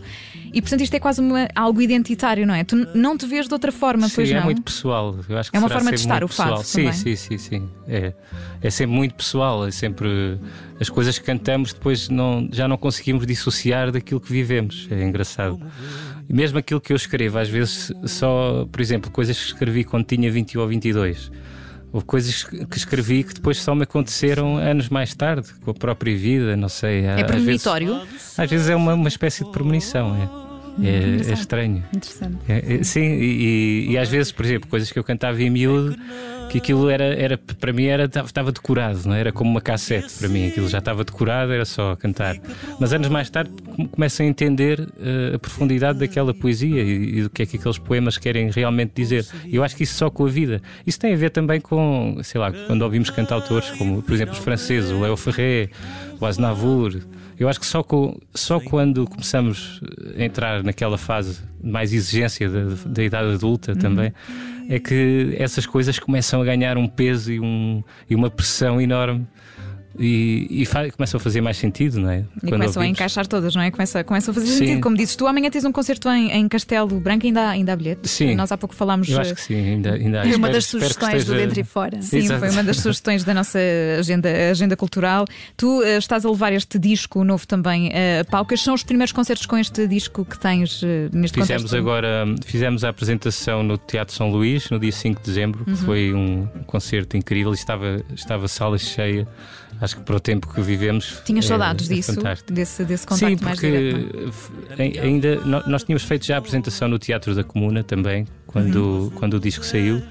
e 0.52 0.60
portanto 0.62 0.80
isto 0.82 0.94
é 0.94 0.98
quase 1.00 1.20
uma- 1.20 1.48
algo 1.54 1.80
identitário, 1.82 2.46
não 2.46 2.54
é? 2.54 2.64
Tu 2.64 2.76
não 2.94 3.16
te 3.16 3.26
vês 3.26 3.46
de 3.46 3.52
outra 3.54 3.70
forma, 3.72 4.08
pois 4.14 4.28
sim, 4.28 4.34
não? 4.34 4.40
é 4.42 4.44
muito 4.44 4.62
pessoal. 4.62 5.16
Eu 5.28 5.38
acho 5.38 5.50
que 5.50 5.56
É 5.56 5.60
uma 5.60 5.68
forma 5.68 5.90
de 5.90 5.96
estar 5.96 6.24
o 6.24 6.28
pessoal. 6.28 6.62
Sim, 6.64 6.84
também. 6.86 6.92
sim, 6.92 7.16
sim, 7.16 7.38
sim, 7.38 7.68
É, 7.86 8.12
é 8.62 8.70
sempre 8.70 8.94
muito 8.96 9.14
pessoal. 9.14 9.66
É 9.66 9.70
sempre 9.70 10.38
as 10.80 10.88
coisas 10.88 11.18
que 11.18 11.24
cantamos 11.24 11.72
depois 11.72 12.08
não, 12.08 12.48
já 12.52 12.66
não 12.68 12.76
conseguimos 12.76 13.26
dissociar 13.26 13.90
daquilo 13.92 14.20
que 14.20 14.30
vivemos. 14.32 14.88
É 14.90 15.02
engraçado. 15.02 15.60
E 16.28 16.32
mesmo 16.32 16.58
aquilo 16.58 16.80
que 16.80 16.92
eu 16.92 16.96
escrevo, 16.96 17.38
às 17.38 17.48
vezes 17.48 17.92
só, 18.04 18.66
por 18.70 18.80
exemplo, 18.80 19.10
coisas 19.10 19.38
que 19.38 19.46
escrevi 19.46 19.84
quando 19.84 20.04
tinha 20.04 20.30
21 20.30 20.60
ou 20.60 20.68
22. 20.68 21.30
Houve 21.92 22.04
coisas 22.06 22.44
que 22.44 22.76
escrevi 22.76 23.22
que 23.24 23.34
depois 23.34 23.58
só 23.58 23.74
me 23.74 23.84
aconteceram 23.84 24.56
anos 24.58 24.88
mais 24.88 25.14
tarde, 25.14 25.48
com 25.64 25.70
a 25.70 25.74
própria 25.74 26.14
vida, 26.16 26.56
não 26.56 26.68
sei. 26.68 27.04
É 27.04 27.10
às 27.10 27.16
vezes- 27.16 27.26
premonitório? 27.62 28.00
Às 28.36 28.50
vezes 28.50 28.68
é 28.68 28.76
uma, 28.76 28.94
uma 28.94 29.08
espécie 29.08 29.44
de 29.44 29.50
premonição, 29.50 30.14
é. 30.14 30.45
É, 30.82 31.30
é 31.30 31.32
estranho. 31.32 31.82
Interessante. 31.94 32.36
É, 32.48 32.74
é, 32.76 32.82
sim, 32.82 33.00
e, 33.02 33.86
e- 33.92 33.98
às 33.98 34.08
vezes, 34.08 34.30
por 34.32 34.44
exemplo, 34.44 34.68
coisas 34.68 34.90
que 34.92 34.98
eu 34.98 35.04
cantava 35.04 35.42
em 35.42 35.48
miúdo, 35.48 35.96
que 36.50 36.58
aquilo 36.58 36.88
era, 36.88 37.04
era 37.04 37.36
para 37.38 37.72
mim 37.72 37.86
era 37.86 38.04
estava 38.04 38.52
decorado, 38.52 39.00
não 39.06 39.14
é? 39.14 39.20
era 39.20 39.32
como 39.32 39.50
uma 39.50 39.60
cassete 39.60 40.12
para 40.18 40.28
mim, 40.28 40.46
aquilo 40.48 40.68
já 40.68 40.78
estava 40.78 41.02
decorado, 41.02 41.50
era 41.52 41.64
só 41.64 41.96
cantar. 41.96 42.36
Mas 42.78 42.92
anos 42.92 43.08
mais 43.08 43.28
tarde 43.30 43.50
come- 43.74 43.88
começo 43.88 44.22
a 44.22 44.24
entender 44.24 44.86
eh, 45.00 45.32
a 45.34 45.38
profundidade 45.38 45.98
daquela 45.98 46.32
poesia 46.32 46.82
e, 46.82 47.18
e 47.18 47.22
do 47.22 47.30
que 47.30 47.42
é 47.42 47.46
que 47.46 47.56
aqueles 47.56 47.78
poemas 47.78 48.16
querem 48.18 48.50
realmente 48.50 48.92
dizer. 48.94 49.26
E 49.44 49.56
eu 49.56 49.64
acho 49.64 49.74
que 49.74 49.82
isso 49.82 49.94
só 49.94 50.08
com 50.10 50.24
a 50.24 50.28
vida. 50.28 50.62
Isso 50.86 51.00
tem 51.00 51.12
a 51.12 51.16
ver 51.16 51.30
também 51.30 51.60
com, 51.60 52.18
sei 52.22 52.40
lá, 52.40 52.52
quando 52.52 52.82
ouvimos 52.82 53.10
cantautores 53.10 53.70
como, 53.72 54.02
por 54.02 54.14
exemplo, 54.14 54.34
os 54.34 54.38
franceses, 54.40 54.90
o 54.92 55.00
Léo 55.00 55.16
Ferré, 55.16 55.68
o 56.20 56.26
Aznavour. 56.26 57.00
Eu 57.38 57.48
acho 57.48 57.60
que 57.60 57.66
só, 57.66 57.82
com, 57.82 58.18
só 58.34 58.58
quando 58.58 59.06
começamos 59.06 59.80
a 60.16 60.22
entrar 60.22 60.62
naquela 60.62 60.96
fase 60.96 61.42
de 61.62 61.70
mais 61.70 61.92
exigência 61.92 62.48
da, 62.48 62.60
da 62.86 63.04
idade 63.04 63.34
adulta 63.34 63.76
também, 63.76 64.12
é 64.68 64.78
que 64.78 65.34
essas 65.38 65.66
coisas 65.66 65.98
começam 65.98 66.40
a 66.40 66.44
ganhar 66.44 66.78
um 66.78 66.88
peso 66.88 67.32
e, 67.32 67.38
um, 67.38 67.84
e 68.08 68.14
uma 68.14 68.30
pressão 68.30 68.80
enorme 68.80 69.26
e, 69.98 70.62
e 70.62 70.90
começam 70.92 71.18
a 71.18 71.20
fazer 71.20 71.40
mais 71.40 71.56
sentido, 71.56 72.00
não 72.00 72.10
é? 72.10 72.24
E 72.42 72.50
começam 72.50 72.82
a 72.82 72.86
encaixar 72.86 73.26
todas, 73.26 73.54
não 73.54 73.62
é? 73.62 73.70
Começa, 73.70 74.02
começa 74.04 74.30
a 74.30 74.34
fazer 74.34 74.46
Sim. 74.46 74.58
sentido. 74.58 74.80
Como 74.80 74.96
dizes 74.96 75.16
tu, 75.16 75.26
amanhã 75.26 75.50
tens 75.50 75.64
um 75.64 75.72
concerto 75.72 76.08
em, 76.08 76.30
em 76.32 76.48
Castelo 76.48 76.98
Branco, 77.00 77.26
ainda 77.26 77.42
há, 77.42 77.50
ainda 77.50 77.72
há 77.72 77.76
bilhetes. 77.76 78.10
Sim. 78.10 78.34
Nós 78.34 78.50
há 78.52 78.56
pouco 78.58 78.74
falámos. 78.74 79.08
Eu 79.08 79.20
acho 79.20 79.34
que 79.34 79.40
sim, 79.42 79.54
ainda, 79.54 79.94
ainda 79.94 80.20
há. 80.20 80.22
Foi 80.22 80.30
uma 80.36 80.48
Espero- 80.48 80.52
das 80.52 80.64
sugestões 80.66 81.12
do 81.12 81.18
esteja- 81.32 81.46
Dentro 81.46 81.60
e 81.60 81.64
Fora. 81.64 82.02
Sim, 82.02 82.18
Exato. 82.18 82.40
foi 82.40 82.50
uma 82.50 82.62
das 82.64 82.76
sugestões 82.78 83.24
da 83.24 83.34
nossa 83.34 83.58
agenda, 83.98 84.28
agenda 84.50 84.76
cultural. 84.76 85.24
Tu 85.56 85.82
eh, 85.82 85.98
estás 85.98 86.24
a 86.24 86.30
levar 86.30 86.52
este 86.52 86.78
disco 86.78 87.24
novo 87.24 87.46
também 87.46 87.90
eh, 87.92 88.20
a 88.20 88.24
palco. 88.24 88.52
Estes 88.54 88.64
são 88.64 88.74
os 88.74 88.82
primeiros 88.82 89.12
concertos 89.12 89.46
com 89.46 89.56
este 89.58 89.86
disco 89.86 90.24
que 90.24 90.38
tens 90.38 90.80
eh, 90.82 91.08
neste 91.12 91.34
Fizemos 91.40 91.62
contexto? 91.64 91.76
agora, 91.76 92.24
fizemos 92.44 92.84
a 92.84 92.88
apresentação 92.88 93.62
no 93.62 93.76
Teatro 93.78 94.14
São 94.14 94.30
Luís 94.30 94.70
no 94.70 94.78
dia 94.78 94.92
5 94.92 95.20
de 95.20 95.26
dezembro, 95.26 95.64
Uhum. 95.66 95.74
que 95.74 95.82
foi 95.84 96.14
um 96.14 96.46
concerto 96.66 97.16
incrível 97.16 97.52
e 97.52 97.54
estava, 97.54 98.02
estava 98.14 98.46
sala 98.48 98.78
cheia. 98.78 99.26
Acho 99.80 99.96
que 99.96 100.02
para 100.02 100.16
o 100.16 100.20
tempo 100.20 100.48
que 100.52 100.60
vivemos. 100.60 101.20
Tinhas 101.24 101.44
é- 101.44 101.48
saudades 101.48 101.90
é 101.90 101.94
disso, 101.94 102.14
fantástico. 102.14 102.52
desse, 102.52 102.84
desse 102.84 103.06
contacto 103.06 103.38
Sim, 103.38 103.44
mais 103.44 103.60
porque 103.60 103.94
é? 104.78 104.82
ai- 104.82 104.98
ainda 104.98 105.36
nós 105.66 105.84
tínhamos 105.84 106.02
feito 106.04 106.24
já 106.24 106.36
a 106.36 106.38
apresentação 106.38 106.88
no 106.88 106.98
Teatro 106.98 107.34
da 107.34 107.44
Comuna 107.44 107.84
também, 107.84 108.26
quando, 108.46 108.76
Uhum. 108.76 109.10
quando 109.10 109.34
o 109.34 109.40
disco 109.40 109.64
saiu. 109.64 110.02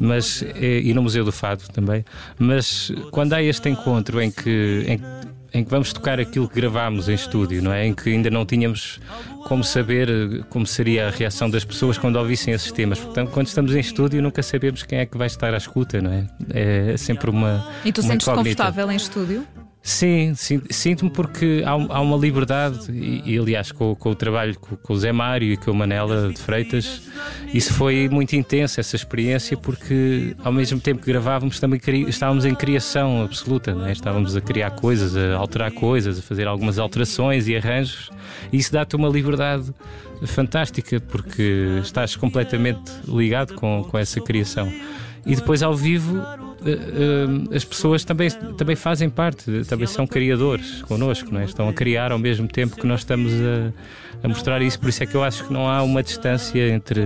Mas, 0.00 0.42
eh, 0.42 0.80
e 0.82 0.92
no 0.92 1.02
Museu 1.02 1.24
do 1.24 1.30
Fado 1.30 1.62
também. 1.72 2.04
Mas 2.38 2.90
quando 3.12 3.32
há 3.34 3.42
este 3.42 3.68
encontro 3.68 4.20
em 4.20 4.30
que, 4.30 4.84
em, 4.88 5.00
em 5.54 5.62
que 5.62 5.70
vamos 5.70 5.92
tocar 5.92 6.18
aquilo 6.18 6.48
que 6.48 6.56
gravámos 6.56 7.08
em 7.08 7.14
estúdio, 7.14 7.62
não 7.62 7.72
é? 7.72 7.86
Em 7.86 7.94
que 7.94 8.10
ainda 8.10 8.28
não 8.28 8.44
tínhamos 8.44 9.00
como 9.44 9.62
saber 9.62 10.10
eh, 10.10 10.44
como 10.50 10.66
seria 10.66 11.06
a 11.06 11.10
reação 11.10 11.48
das 11.48 11.64
pessoas 11.64 11.96
quando 11.96 12.16
ouvissem 12.16 12.52
esses 12.52 12.72
temas. 12.72 12.98
Portanto, 12.98 13.30
quando 13.30 13.46
estamos 13.46 13.72
em 13.74 13.78
estúdio, 13.78 14.20
nunca 14.20 14.42
sabemos 14.42 14.82
quem 14.82 14.98
é 14.98 15.06
que 15.06 15.16
vai 15.16 15.28
estar 15.28 15.54
à 15.54 15.56
escuta, 15.56 16.02
não 16.02 16.10
é? 16.12 16.26
É 16.50 16.96
sempre 16.96 17.30
uma. 17.30 17.66
E 17.84 17.92
tu 17.92 18.00
uma 18.00 18.10
sentes-te 18.10 18.34
confortável 18.34 18.90
em 18.90 18.96
estúdio? 18.96 19.46
Sim, 19.86 20.34
sim, 20.34 20.62
sinto-me 20.70 21.10
porque 21.10 21.62
há, 21.62 21.72
há 21.72 22.00
uma 22.00 22.16
liberdade, 22.16 22.90
e, 22.90 23.34
e, 23.34 23.38
aliás, 23.38 23.70
com, 23.70 23.94
com 23.94 24.12
o 24.12 24.14
trabalho 24.14 24.58
com, 24.58 24.74
com 24.76 24.94
o 24.94 24.96
Zé 24.96 25.12
Mário 25.12 25.52
e 25.52 25.58
com 25.58 25.72
a 25.72 25.74
Manela 25.74 26.32
de 26.32 26.40
Freitas, 26.40 27.02
isso 27.52 27.74
foi 27.74 28.08
muito 28.08 28.34
intenso, 28.34 28.80
essa 28.80 28.96
experiência, 28.96 29.58
porque 29.58 30.34
ao 30.42 30.50
mesmo 30.50 30.80
tempo 30.80 31.02
que 31.02 31.12
gravávamos, 31.12 31.60
também 31.60 31.78
estávamos 32.08 32.46
em 32.46 32.54
criação 32.54 33.24
absoluta, 33.24 33.76
é? 33.86 33.92
estávamos 33.92 34.34
a 34.34 34.40
criar 34.40 34.70
coisas, 34.70 35.14
a 35.14 35.36
alterar 35.36 35.70
coisas, 35.70 36.18
a 36.18 36.22
fazer 36.22 36.48
algumas 36.48 36.78
alterações 36.78 37.46
e 37.46 37.54
arranjos, 37.54 38.10
e 38.50 38.56
isso 38.56 38.72
dá-te 38.72 38.96
uma 38.96 39.10
liberdade 39.10 39.70
fantástica, 40.24 40.98
porque 40.98 41.80
estás 41.82 42.16
completamente 42.16 42.90
ligado 43.06 43.52
com, 43.54 43.84
com 43.84 43.98
essa 43.98 44.18
criação. 44.18 44.72
E 45.26 45.36
depois 45.36 45.62
ao 45.62 45.74
vivo 45.74 46.22
as 47.54 47.64
pessoas 47.64 48.04
também, 48.04 48.30
também 48.56 48.76
fazem 48.76 49.10
parte, 49.10 49.64
também 49.68 49.86
são 49.86 50.06
criadores 50.06 50.82
connosco, 50.82 51.32
não 51.32 51.40
é? 51.40 51.44
estão 51.44 51.68
a 51.68 51.72
criar 51.72 52.12
ao 52.12 52.18
mesmo 52.18 52.48
tempo 52.48 52.76
que 52.76 52.86
nós 52.86 53.00
estamos 53.00 53.32
a, 53.32 53.72
a 54.24 54.28
mostrar 54.28 54.62
isso. 54.62 54.78
Por 54.78 54.88
isso 54.88 55.02
é 55.02 55.06
que 55.06 55.14
eu 55.14 55.22
acho 55.22 55.44
que 55.44 55.52
não 55.52 55.68
há 55.68 55.82
uma 55.82 56.02
distância 56.02 56.68
entre, 56.68 57.02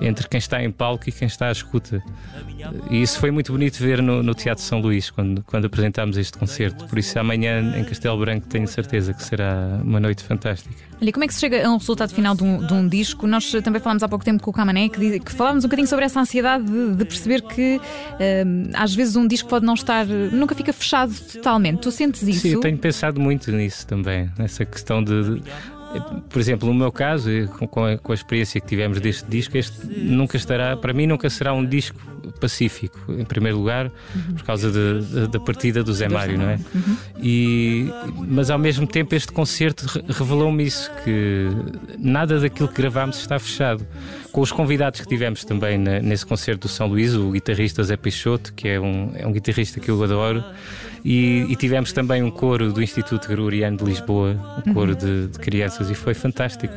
entre 0.00 0.28
quem 0.28 0.38
está 0.38 0.62
em 0.62 0.70
palco 0.70 1.08
e 1.08 1.12
quem 1.12 1.26
está 1.26 1.48
à 1.48 1.52
escuta. 1.52 2.02
E 2.90 3.02
isso 3.02 3.18
foi 3.18 3.30
muito 3.30 3.52
bonito 3.52 3.78
ver 3.78 4.02
no, 4.02 4.22
no 4.22 4.34
Teatro 4.34 4.64
São 4.64 4.80
Luís, 4.80 5.10
quando, 5.10 5.42
quando 5.44 5.66
apresentámos 5.66 6.16
este 6.16 6.36
concerto. 6.36 6.86
Por 6.86 6.98
isso, 6.98 7.18
amanhã 7.18 7.78
em 7.78 7.84
Castelo 7.84 8.18
Branco, 8.18 8.46
tenho 8.48 8.66
certeza 8.66 9.12
que 9.12 9.22
será 9.22 9.80
uma 9.82 10.00
noite 10.00 10.22
fantástica. 10.22 10.88
Olha, 11.00 11.12
como 11.12 11.24
é 11.24 11.28
que 11.28 11.34
se 11.34 11.40
chega 11.40 11.64
a 11.64 11.70
um 11.70 11.76
resultado 11.76 12.12
final 12.12 12.34
de 12.34 12.42
um, 12.42 12.58
de 12.66 12.72
um 12.72 12.88
disco? 12.88 13.26
Nós 13.26 13.54
eh, 13.54 13.60
também 13.60 13.80
falámos 13.80 14.02
há 14.02 14.08
pouco 14.08 14.24
tempo 14.24 14.42
com 14.42 14.50
o 14.50 14.52
Camané, 14.52 14.88
que, 14.88 15.20
que 15.20 15.42
um 15.42 15.60
bocadinho 15.60 15.86
sobre 15.86 16.04
essa 16.04 16.20
ansiedade 16.20 16.64
de, 16.64 16.96
de 16.96 17.04
perceber 17.04 17.42
que 17.42 17.80
hum, 18.44 18.70
às 18.78 18.94
vezes 18.94 19.16
um 19.16 19.26
disco 19.26 19.48
pode 19.48 19.64
não 19.66 19.74
estar, 19.74 20.06
nunca 20.06 20.54
fica 20.54 20.72
fechado 20.72 21.12
totalmente. 21.32 21.80
Tu 21.80 21.90
sentes 21.90 22.22
isso? 22.22 22.40
Sim, 22.40 22.52
eu 22.54 22.60
tenho 22.60 22.78
pensado 22.78 23.20
muito 23.20 23.50
nisso 23.52 23.86
também, 23.86 24.30
nessa 24.38 24.64
questão 24.64 25.02
de. 25.02 25.40
de- 25.40 25.42
por 26.28 26.38
exemplo, 26.38 26.68
no 26.68 26.74
meu 26.74 26.92
caso, 26.92 27.30
com- 27.70 27.82
a, 27.86 27.96
com 27.96 28.12
a 28.12 28.14
experiência 28.14 28.60
que 28.60 28.66
tivemos 28.66 29.00
deste 29.00 29.24
disco, 29.26 29.56
este 29.56 29.86
nunca 29.86 30.36
estará, 30.36 30.76
para 30.76 30.92
mim, 30.92 31.06
nunca 31.06 31.30
será 31.30 31.54
um 31.54 31.64
disco 31.64 31.98
pacífico, 32.38 32.98
em 33.10 33.24
primeiro 33.24 33.56
lugar, 33.56 33.90
por 34.36 34.42
causa 34.44 34.70
da 35.28 35.40
partida 35.40 35.82
do 35.82 35.94
Zé 35.94 36.06
Mário, 36.06 36.36
não 36.36 36.50
é? 36.50 36.58
E, 37.22 37.90
mas 38.28 38.50
ao 38.50 38.58
mesmo 38.58 38.86
tempo, 38.86 39.14
este 39.14 39.32
concerto 39.32 39.86
re- 39.86 40.04
revelou-me 40.08 40.62
isso: 40.62 40.90
que 41.04 41.48
nada 41.98 42.38
daquilo 42.38 42.68
que 42.68 42.74
gravámos 42.82 43.18
está 43.18 43.38
fechado. 43.38 43.86
Com 44.38 44.42
os 44.42 44.52
convidados 44.52 45.00
que 45.00 45.08
tivemos 45.08 45.42
também 45.42 45.76
na- 45.76 45.98
nesse 45.98 46.24
concerto 46.24 46.68
do 46.68 46.72
São 46.72 46.86
Luís, 46.86 47.12
o 47.12 47.32
guitarrista 47.32 47.82
Zé 47.82 47.96
Peixoto, 47.96 48.52
que 48.54 48.68
é 48.68 48.78
um, 48.78 49.10
é 49.16 49.26
um 49.26 49.32
guitarrista 49.32 49.80
que 49.80 49.90
eu 49.90 50.00
adoro, 50.04 50.44
e, 51.04 51.44
e 51.48 51.56
tivemos 51.56 51.90
também 51.92 52.22
um 52.22 52.30
coro 52.30 52.72
do 52.72 52.80
Instituto 52.80 53.26
Gregoriano 53.26 53.76
de 53.78 53.82
Lisboa, 53.84 54.36
um 54.64 54.72
coro 54.72 54.94
de, 54.94 55.26
de 55.26 55.38
crianças, 55.40 55.90
e 55.90 55.94
foi 55.96 56.14
fantástico, 56.14 56.72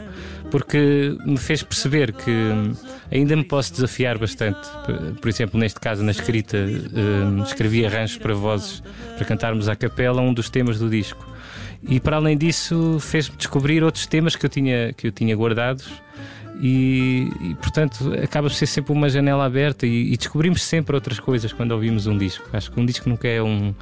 porque 0.49 1.15
me 1.23 1.37
fez 1.37 1.61
perceber 1.61 2.13
que 2.13 2.31
hum, 2.31 2.73
ainda 3.11 3.35
me 3.35 3.43
posso 3.43 3.71
desafiar 3.73 4.17
bastante. 4.17 4.67
Por- 4.83 5.19
Por 5.21 5.29
exemplo, 5.29 5.59
neste 5.59 5.79
caso, 5.79 6.01
na 6.03 6.09
escrita, 6.09 6.57
hum, 6.57 7.43
escrevi 7.43 7.85
arranjos 7.85 8.17
para 8.17 8.33
vozes 8.33 8.81
para 9.15 9.23
cantarmos 9.25 9.69
à 9.69 9.75
capela 9.75 10.19
um 10.19 10.33
dos 10.33 10.49
temas 10.49 10.79
do 10.79 10.89
disco. 10.89 11.29
E 11.87 11.99
para 11.99 12.15
além 12.15 12.35
disso, 12.35 12.97
fez-me 12.99 13.37
descobrir 13.37 13.83
outros 13.83 14.07
temas 14.07 14.35
que 14.35 14.43
eu 14.47 14.49
tinha, 14.49 14.93
que 14.93 15.05
eu 15.05 15.11
tinha 15.11 15.35
guardados. 15.35 15.87
E, 16.59 17.31
e, 17.41 17.55
portanto 17.55 18.13
acaba 18.23 18.47
por 18.47 18.53
ser 18.55 18.67
sempre 18.67 18.91
uma 18.93 19.09
janela 19.09 19.45
aberta 19.45 19.85
e, 19.87 20.13
e 20.13 20.17
descobrimos 20.17 20.63
sempre 20.63 20.95
outras 20.95 21.19
coisas 21.19 21.51
quando 21.51 21.71
ouvimos 21.71 22.05
um 22.07 22.17
disco. 22.17 22.47
Acho 22.53 22.71
que 22.71 22.79
um 22.79 22.85
disco 22.85 23.09
nunca 23.09 23.27
é 23.27 23.41
um, 23.41 23.73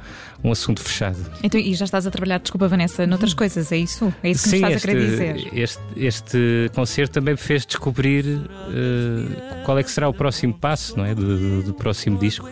um 0.42 0.50
assunto 0.52 0.80
fechado. 0.80 1.18
Então, 1.42 1.60
e 1.60 1.74
já 1.74 1.84
estás 1.84 2.06
a 2.06 2.10
trabalhar, 2.10 2.38
desculpa 2.38 2.68
Vanessa, 2.68 3.06
noutras 3.06 3.34
coisas, 3.34 3.70
é 3.72 3.76
isso? 3.76 4.12
É 4.22 4.30
isso 4.30 4.44
que 4.44 4.50
me 4.50 4.56
estás 4.56 4.74
este, 4.76 4.88
a 4.88 4.92
querer 4.94 5.06
dizer? 5.10 5.48
Este, 5.58 5.82
este 5.96 6.70
concerto 6.74 7.12
também 7.12 7.34
me 7.34 7.40
fez 7.40 7.66
descobrir 7.66 8.24
eh, 8.72 9.62
qual 9.64 9.78
é 9.78 9.82
que 9.82 9.90
será 9.90 10.08
o 10.08 10.14
próximo 10.14 10.54
passo 10.54 10.96
não 10.96 11.04
é? 11.04 11.14
do, 11.14 11.22
do- 11.38 11.62
do 11.64 11.74
próximo 11.74 12.18
disco. 12.18 12.48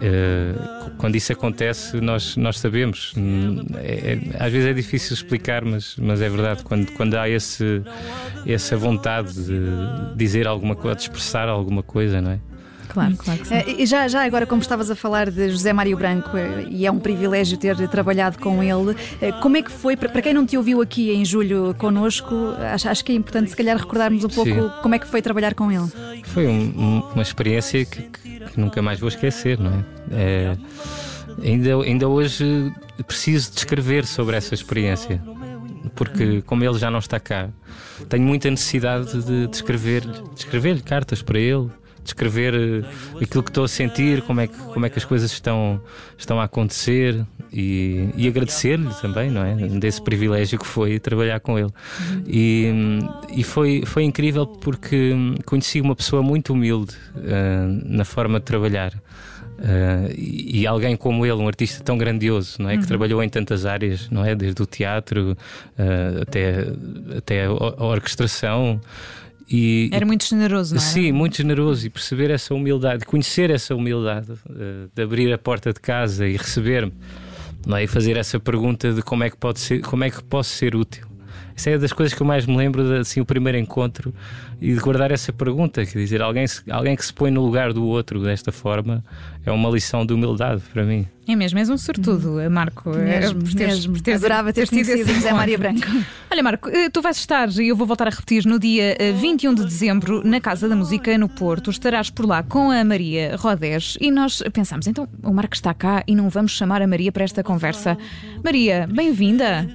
Eh, 0.00 0.54
quando 0.98 1.16
isso 1.16 1.32
acontece, 1.32 2.00
nós, 2.00 2.36
nós 2.36 2.58
sabemos. 2.58 3.12
Hum, 3.16 3.64
é- 3.76 4.12
é- 4.12 4.44
às 4.44 4.52
vezes 4.52 4.68
é 4.68 4.72
difícil 4.72 5.14
explicar, 5.14 5.64
mas, 5.64 5.96
mas 5.98 6.20
é 6.20 6.28
verdade. 6.28 6.62
Quando, 6.62 6.90
quando 6.92 7.14
há 7.14 7.28
esse, 7.28 7.82
essa 8.46 8.76
vontade 8.76 9.32
de 9.34 9.60
dizer 10.16 10.46
alguma 10.46 10.74
coisa, 10.76 10.96
de 10.96 11.02
expressar 11.02 11.48
alguma 11.48 11.82
coisa, 11.82 12.20
não 12.20 12.32
é? 12.32 12.38
Claro, 12.96 13.14
claro 13.18 13.40
que 13.40 13.46
sim. 13.48 13.54
Eh, 13.54 13.82
e 13.82 13.86
já, 13.86 14.08
já 14.08 14.24
agora, 14.24 14.46
como 14.46 14.62
estavas 14.62 14.90
a 14.90 14.96
falar 14.96 15.30
de 15.30 15.50
José 15.50 15.70
Mário 15.72 15.94
Branco, 15.98 16.34
eh, 16.34 16.64
e 16.70 16.86
é 16.86 16.90
um 16.90 16.98
privilégio 16.98 17.58
ter 17.58 17.76
trabalhado 17.88 18.38
com 18.38 18.62
ele, 18.62 18.96
eh, 19.20 19.32
como 19.42 19.58
é 19.58 19.62
que 19.62 19.70
foi, 19.70 19.96
para 19.96 20.22
quem 20.22 20.32
não 20.32 20.46
te 20.46 20.56
ouviu 20.56 20.80
aqui 20.80 21.10
em 21.12 21.22
julho 21.24 21.74
connosco, 21.76 22.34
acho, 22.72 22.88
acho 22.88 23.04
que 23.04 23.12
é 23.12 23.14
importante 23.14 23.50
se 23.50 23.56
calhar 23.56 23.76
recordarmos 23.76 24.24
um 24.24 24.28
pouco 24.30 24.50
Sim. 24.50 24.70
como 24.82 24.94
é 24.94 24.98
que 24.98 25.06
foi 25.06 25.20
trabalhar 25.20 25.54
com 25.54 25.70
ele. 25.70 25.86
Foi 26.24 26.46
um- 26.46 26.72
um- 26.76 27.02
uma 27.12 27.22
experiência 27.22 27.84
que, 27.84 28.02
que- 28.02 28.40
nunca 28.58 28.80
mais 28.80 28.98
vou 28.98 29.08
esquecer, 29.10 29.58
não 29.60 29.72
é? 29.72 29.84
É, 30.12 30.56
ainda, 31.44 31.82
ainda 31.82 32.08
hoje 32.08 32.72
preciso 33.06 33.52
descrever 33.52 34.06
sobre 34.06 34.36
essa 34.36 34.54
experiência, 34.54 35.22
porque 35.94 36.40
como 36.42 36.64
ele 36.64 36.78
já 36.78 36.90
não 36.90 36.98
está 36.98 37.20
cá, 37.20 37.50
tenho 38.08 38.22
muita 38.24 38.50
necessidade 38.50 39.22
de 39.22 39.46
descrever-lhe 39.48 40.14
descrever 40.34 40.80
cartas 40.82 41.20
para 41.22 41.38
ele. 41.38 41.68
Descrever 42.06 42.54
eh, 42.54 43.22
aquilo 43.22 43.42
que 43.42 43.50
estou 43.50 43.64
a 43.64 43.68
sentir, 43.68 44.22
como 44.22 44.40
é 44.40 44.46
que, 44.46 44.56
como 44.56 44.86
é 44.86 44.88
que 44.88 44.98
as 44.98 45.04
coisas 45.04 45.30
estão, 45.30 45.80
estão 46.16 46.40
a 46.40 46.44
acontecer 46.44 47.26
e, 47.52 48.08
e 48.16 48.28
agradecer-lhe 48.28 48.88
também, 49.00 49.30
não 49.30 49.44
é? 49.44 49.54
Desse 49.54 50.00
privilégio 50.00 50.58
que 50.58 50.66
foi 50.66 50.98
trabalhar 50.98 51.40
com 51.40 51.58
ele. 51.58 51.70
E, 52.26 52.72
e 53.34 53.42
foi, 53.42 53.82
foi 53.84 54.04
incrível 54.04 54.46
porque 54.46 55.14
conheci 55.44 55.80
uma 55.80 55.94
pessoa 55.94 56.22
muito 56.22 56.52
humilde 56.52 56.94
ah, 57.16 57.66
na 57.84 58.04
forma 58.04 58.38
de 58.38 58.44
trabalhar. 58.44 58.92
Ah, 59.58 60.08
e, 60.14 60.60
e 60.60 60.66
alguém 60.66 60.96
como 60.96 61.24
ele, 61.24 61.36
um 61.36 61.46
artista 61.48 61.82
tão 61.82 61.96
grandioso, 61.96 62.60
não 62.60 62.70
é? 62.70 62.76
Que 62.76 62.86
trabalhou 62.86 63.22
em 63.22 63.28
tantas 63.28 63.64
áreas, 63.64 64.08
não 64.10 64.24
é? 64.24 64.34
Desde 64.34 64.60
o 64.62 64.66
teatro 64.66 65.36
ah, 65.78 66.22
até, 66.22 66.66
até 67.16 67.46
a 67.46 67.84
orquestração. 67.84 68.80
E, 69.48 69.88
Era 69.92 70.04
muito 70.04 70.24
generoso, 70.24 70.74
não 70.74 70.82
é? 70.82 70.84
Sim, 70.84 71.12
muito 71.12 71.36
generoso 71.36 71.86
e 71.86 71.90
perceber 71.90 72.30
essa 72.30 72.52
humildade, 72.52 73.04
conhecer 73.04 73.50
essa 73.50 73.74
humildade, 73.74 74.32
eh, 74.50 74.88
de 74.94 75.02
abrir 75.02 75.32
a 75.32 75.38
porta 75.38 75.72
de 75.72 75.80
casa 75.80 76.26
e 76.26 76.36
receber-me 76.36 76.92
não 77.66 77.76
é? 77.76 77.84
e 77.84 77.86
fazer 77.86 78.16
essa 78.16 78.40
pergunta 78.40 78.92
de 78.92 79.02
como 79.02 79.24
é 79.24 79.30
que 79.30 79.36
pode 79.36 79.60
ser, 79.60 79.80
como 79.82 80.04
é 80.04 80.10
que 80.10 80.22
posso 80.22 80.50
ser 80.50 80.74
útil. 80.74 81.06
Essa 81.56 81.70
é 81.70 81.78
das 81.78 81.90
coisas 81.92 82.12
que 82.12 82.20
eu 82.20 82.26
mais 82.26 82.44
me 82.44 82.54
lembro, 82.54 82.84
de, 82.86 82.96
assim, 82.98 83.18
o 83.18 83.24
primeiro 83.24 83.56
encontro 83.56 84.14
e 84.60 84.74
de 84.74 84.78
guardar 84.80 85.10
essa 85.10 85.32
pergunta, 85.32 85.86
quer 85.86 85.98
dizer, 85.98 86.20
alguém, 86.20 86.44
alguém 86.70 86.94
que 86.94 87.04
se 87.04 87.12
põe 87.12 87.30
no 87.30 87.42
lugar 87.42 87.72
do 87.72 87.82
outro 87.86 88.22
desta 88.22 88.52
forma 88.52 89.02
é 89.44 89.50
uma 89.50 89.70
lição 89.70 90.04
de 90.04 90.12
humildade 90.12 90.62
para 90.72 90.84
mim. 90.84 91.06
É 91.26 91.34
mesmo, 91.34 91.58
és 91.58 91.70
um 91.70 91.78
sortudo, 91.78 92.36
Marco. 92.50 92.90
é, 92.90 93.20
Mesmo, 93.20 93.40
por 93.42 93.54
teres- 93.54 93.74
mesmo. 93.76 93.92
por 93.94 94.00
teres- 94.02 94.20
Adorava 94.22 94.52
ter 94.52 94.68
teres 94.68 94.70
tido 94.70 94.84
conhecido 94.84 95.10
esse 95.10 95.14
José 95.20 95.30
encontro. 95.30 95.58
Branco. 95.58 96.06
Olha, 96.30 96.42
Marco, 96.42 96.68
eh, 96.68 96.90
tu 96.90 97.00
vais 97.00 97.16
estar, 97.16 97.48
e 97.58 97.68
eu 97.68 97.74
vou 97.76 97.86
voltar 97.86 98.06
a 98.06 98.10
repetir, 98.10 98.44
no 98.44 98.58
dia 98.58 98.94
eh, 98.98 99.12
21 99.12 99.54
de 99.54 99.64
dezembro, 99.64 100.22
na 100.24 100.40
Casa 100.40 100.68
da 100.68 100.76
Música, 100.76 101.16
no 101.16 101.28
Porto. 101.28 101.70
Estarás 101.70 102.10
por 102.10 102.26
lá 102.26 102.42
com 102.42 102.70
a 102.70 102.84
Maria 102.84 103.34
Rodés 103.36 103.96
e 104.00 104.10
nós 104.10 104.42
pensámos, 104.52 104.86
então 104.86 105.08
o 105.22 105.32
Marco 105.32 105.54
está 105.54 105.72
cá 105.72 106.04
e 106.06 106.14
não 106.14 106.28
vamos 106.28 106.52
chamar 106.52 106.82
a 106.82 106.86
Maria 106.86 107.10
para 107.10 107.24
esta 107.24 107.42
conversa. 107.42 107.96
Maria, 108.44 108.86
bem-vinda. 108.92 109.66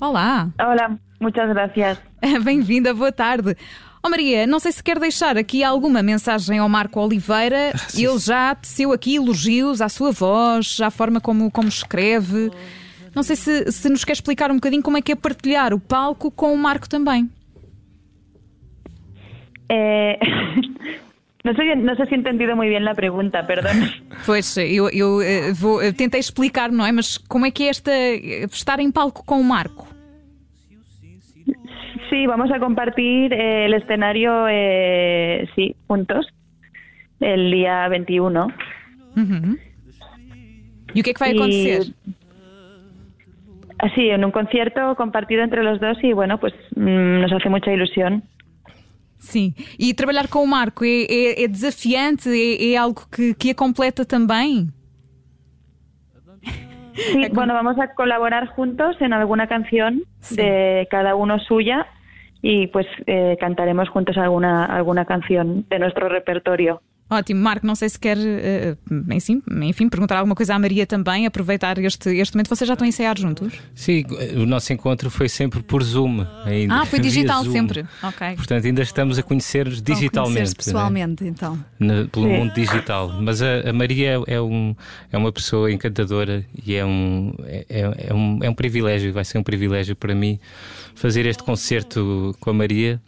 Olá, 0.00 0.48
Hola, 0.60 0.98
muchas 1.20 1.48
gracias. 1.48 2.00
bem-vinda, 2.44 2.94
boa 2.94 3.12
tarde. 3.12 3.56
Oh 4.02 4.08
Maria, 4.08 4.46
não 4.46 4.60
sei 4.60 4.72
se 4.72 4.82
quer 4.82 4.98
deixar 4.98 5.36
aqui 5.36 5.64
alguma 5.64 6.02
mensagem 6.02 6.58
ao 6.58 6.68
Marco 6.68 7.00
Oliveira. 7.00 7.72
Ele 7.94 8.18
já 8.18 8.54
teceu 8.54 8.92
aqui 8.92 9.16
elogios 9.16 9.80
à 9.80 9.88
sua 9.88 10.12
voz, 10.12 10.80
à 10.80 10.90
forma 10.90 11.20
como, 11.20 11.50
como 11.50 11.68
escreve. 11.68 12.50
Não 13.14 13.22
sei 13.22 13.34
se, 13.34 13.72
se 13.72 13.88
nos 13.88 14.04
quer 14.04 14.12
explicar 14.12 14.50
um 14.50 14.54
bocadinho 14.54 14.82
como 14.82 14.96
é 14.96 15.02
que 15.02 15.12
é 15.12 15.16
partilhar 15.16 15.74
o 15.74 15.80
palco 15.80 16.30
com 16.30 16.54
o 16.54 16.56
Marco 16.56 16.88
também. 16.88 17.28
Eh, 19.68 20.18
no, 21.44 21.54
sé, 21.54 21.76
no 21.76 21.96
sé 21.96 22.06
si 22.06 22.14
he 22.14 22.18
entendido 22.18 22.54
muy 22.54 22.68
bien 22.68 22.84
la 22.84 22.94
pregunta, 22.94 23.46
perdón. 23.46 23.76
Pois, 24.24 24.56
eu, 24.56 24.88
eu, 24.90 25.20
eh, 25.22 25.52
vou, 25.52 25.82
eu 25.82 25.92
tentei 25.92 26.20
explicar, 26.20 26.70
não 26.70 26.86
é? 26.86 26.92
Mas 26.92 27.18
como 27.18 27.46
é 27.46 27.50
que 27.50 27.64
é 27.64 27.68
esta, 27.68 27.90
eh, 27.90 28.46
estar 28.50 28.78
em 28.80 28.90
palco 28.90 29.24
com 29.24 29.40
o 29.40 29.44
Marco? 29.44 29.97
Sí, 32.10 32.26
vamos 32.26 32.50
a 32.50 32.58
compartir 32.58 33.32
eh, 33.32 33.66
el 33.66 33.74
escenario, 33.74 34.46
eh, 34.48 35.48
sí, 35.54 35.74
juntos, 35.86 36.26
el 37.20 37.50
día 37.50 37.86
21. 37.88 38.48
E 40.94 41.00
o 41.00 41.04
que 41.04 41.10
é 41.10 41.14
que 41.14 41.20
vai 41.20 41.32
Y- 41.32 41.36
acontecer? 41.36 41.94
Así, 43.80 44.08
en 44.10 44.24
un 44.24 44.32
concierto 44.32 44.94
compartido 44.96 45.42
entre 45.42 45.62
los 45.62 45.78
dos 45.80 46.02
y 46.02 46.12
bueno, 46.12 46.38
pues 46.40 46.52
mm, 46.74 47.20
nos 47.20 47.32
hace 47.32 47.48
mucha 47.48 47.72
ilusión. 47.72 48.22
Sim. 49.18 49.52
E 49.78 49.92
trabalhar 49.94 50.28
com 50.28 50.42
o 50.42 50.46
Marco 50.46 50.84
é, 50.84 51.04
é- 51.08 51.44
é 51.44 51.48
desafiante? 51.48 52.28
É, 52.30 52.72
é 52.72 52.76
algo 52.76 53.02
que, 53.10 53.34
que 53.34 53.50
a 53.50 53.54
completa 53.54 54.04
também? 54.04 54.68
Sí, 57.12 57.28
bueno, 57.32 57.54
vamos 57.54 57.78
a 57.78 57.94
colaborar 57.94 58.46
juntos 58.48 58.96
en 59.00 59.12
alguna 59.12 59.46
canción 59.46 60.02
de 60.30 60.86
cada 60.90 61.14
uno 61.14 61.38
suya 61.38 61.86
y 62.42 62.68
pues 62.68 62.86
eh, 63.06 63.36
cantaremos 63.40 63.88
juntos 63.88 64.16
alguna, 64.16 64.64
alguna 64.64 65.04
canción 65.04 65.66
de 65.68 65.78
nuestro 65.78 66.08
repertorio. 66.08 66.80
Ótimo, 67.10 67.40
Marco, 67.40 67.66
não 67.66 67.74
sei 67.74 67.88
se 67.88 67.98
quer, 67.98 68.18
eh, 68.18 68.76
enfim, 69.12 69.42
enfim, 69.62 69.88
perguntar 69.88 70.18
alguma 70.18 70.34
coisa 70.34 70.54
à 70.54 70.58
Maria 70.58 70.86
também, 70.86 71.24
aproveitar 71.24 71.78
este, 71.78 72.10
este 72.16 72.34
momento. 72.34 72.48
Vocês 72.50 72.68
já 72.68 72.74
estão 72.74 72.84
a 72.84 72.88
ensaiar 72.88 73.18
juntos? 73.18 73.52
Sim, 73.74 74.04
o 74.36 74.44
nosso 74.44 74.72
encontro 74.74 75.08
foi 75.10 75.28
sempre 75.28 75.62
por 75.62 75.82
Zoom. 75.82 76.26
Ainda, 76.44 76.74
Ah, 76.74 76.84
foi 76.84 76.98
digital 77.00 77.44
sempre. 77.46 77.86
Ok. 78.02 78.34
Portanto, 78.36 78.66
ainda 78.66 78.82
estamos 78.82 79.18
a 79.18 79.22
conhecer-nos 79.22 79.80
digitalmente. 79.80 80.34
conhecer-se 80.34 80.54
né? 80.54 80.64
pessoalmente, 80.64 81.24
então. 81.24 81.58
Na- 81.78 82.04
pelo 82.12 82.26
Sim. 82.26 82.32
mundo 82.32 82.52
digital. 82.54 83.08
Mas 83.22 83.40
a, 83.40 83.70
a 83.70 83.72
Maria 83.72 84.20
é, 84.26 84.40
um, 84.40 84.76
é 85.10 85.16
uma 85.16 85.32
pessoa 85.32 85.72
encantadora 85.72 86.44
e 86.66 86.74
é 86.74 86.84
um, 86.84 87.32
é, 87.44 87.64
é 88.08 88.14
um, 88.14 88.38
é 88.42 88.50
um 88.50 88.54
privilégio, 88.54 89.12
vai 89.14 89.24
ser 89.24 89.38
um 89.38 89.42
privilégio 89.42 89.96
para 89.96 90.14
mim 90.14 90.38
fazer 90.94 91.24
este 91.26 91.42
concerto 91.42 92.36
com 92.40 92.50
a 92.50 92.52
Maria, 92.52 93.00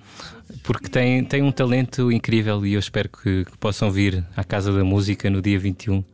porque 0.63 0.89
tem, 0.89 1.25
tem 1.25 1.43
um 1.43 1.53
talento 1.53 2.11
incrível 2.11 2.65
e 2.65 2.75
eu 2.75 2.81
espero 2.81 3.09
que, 3.09 3.45
que 3.45 3.59
possam 3.59 3.91
vir 3.91 4.25
à 4.37 4.45
Casa 4.45 4.73
da 4.73 4.85
Música 4.85 5.29
no 5.31 5.41
dia 5.43 5.59
21 5.59 6.05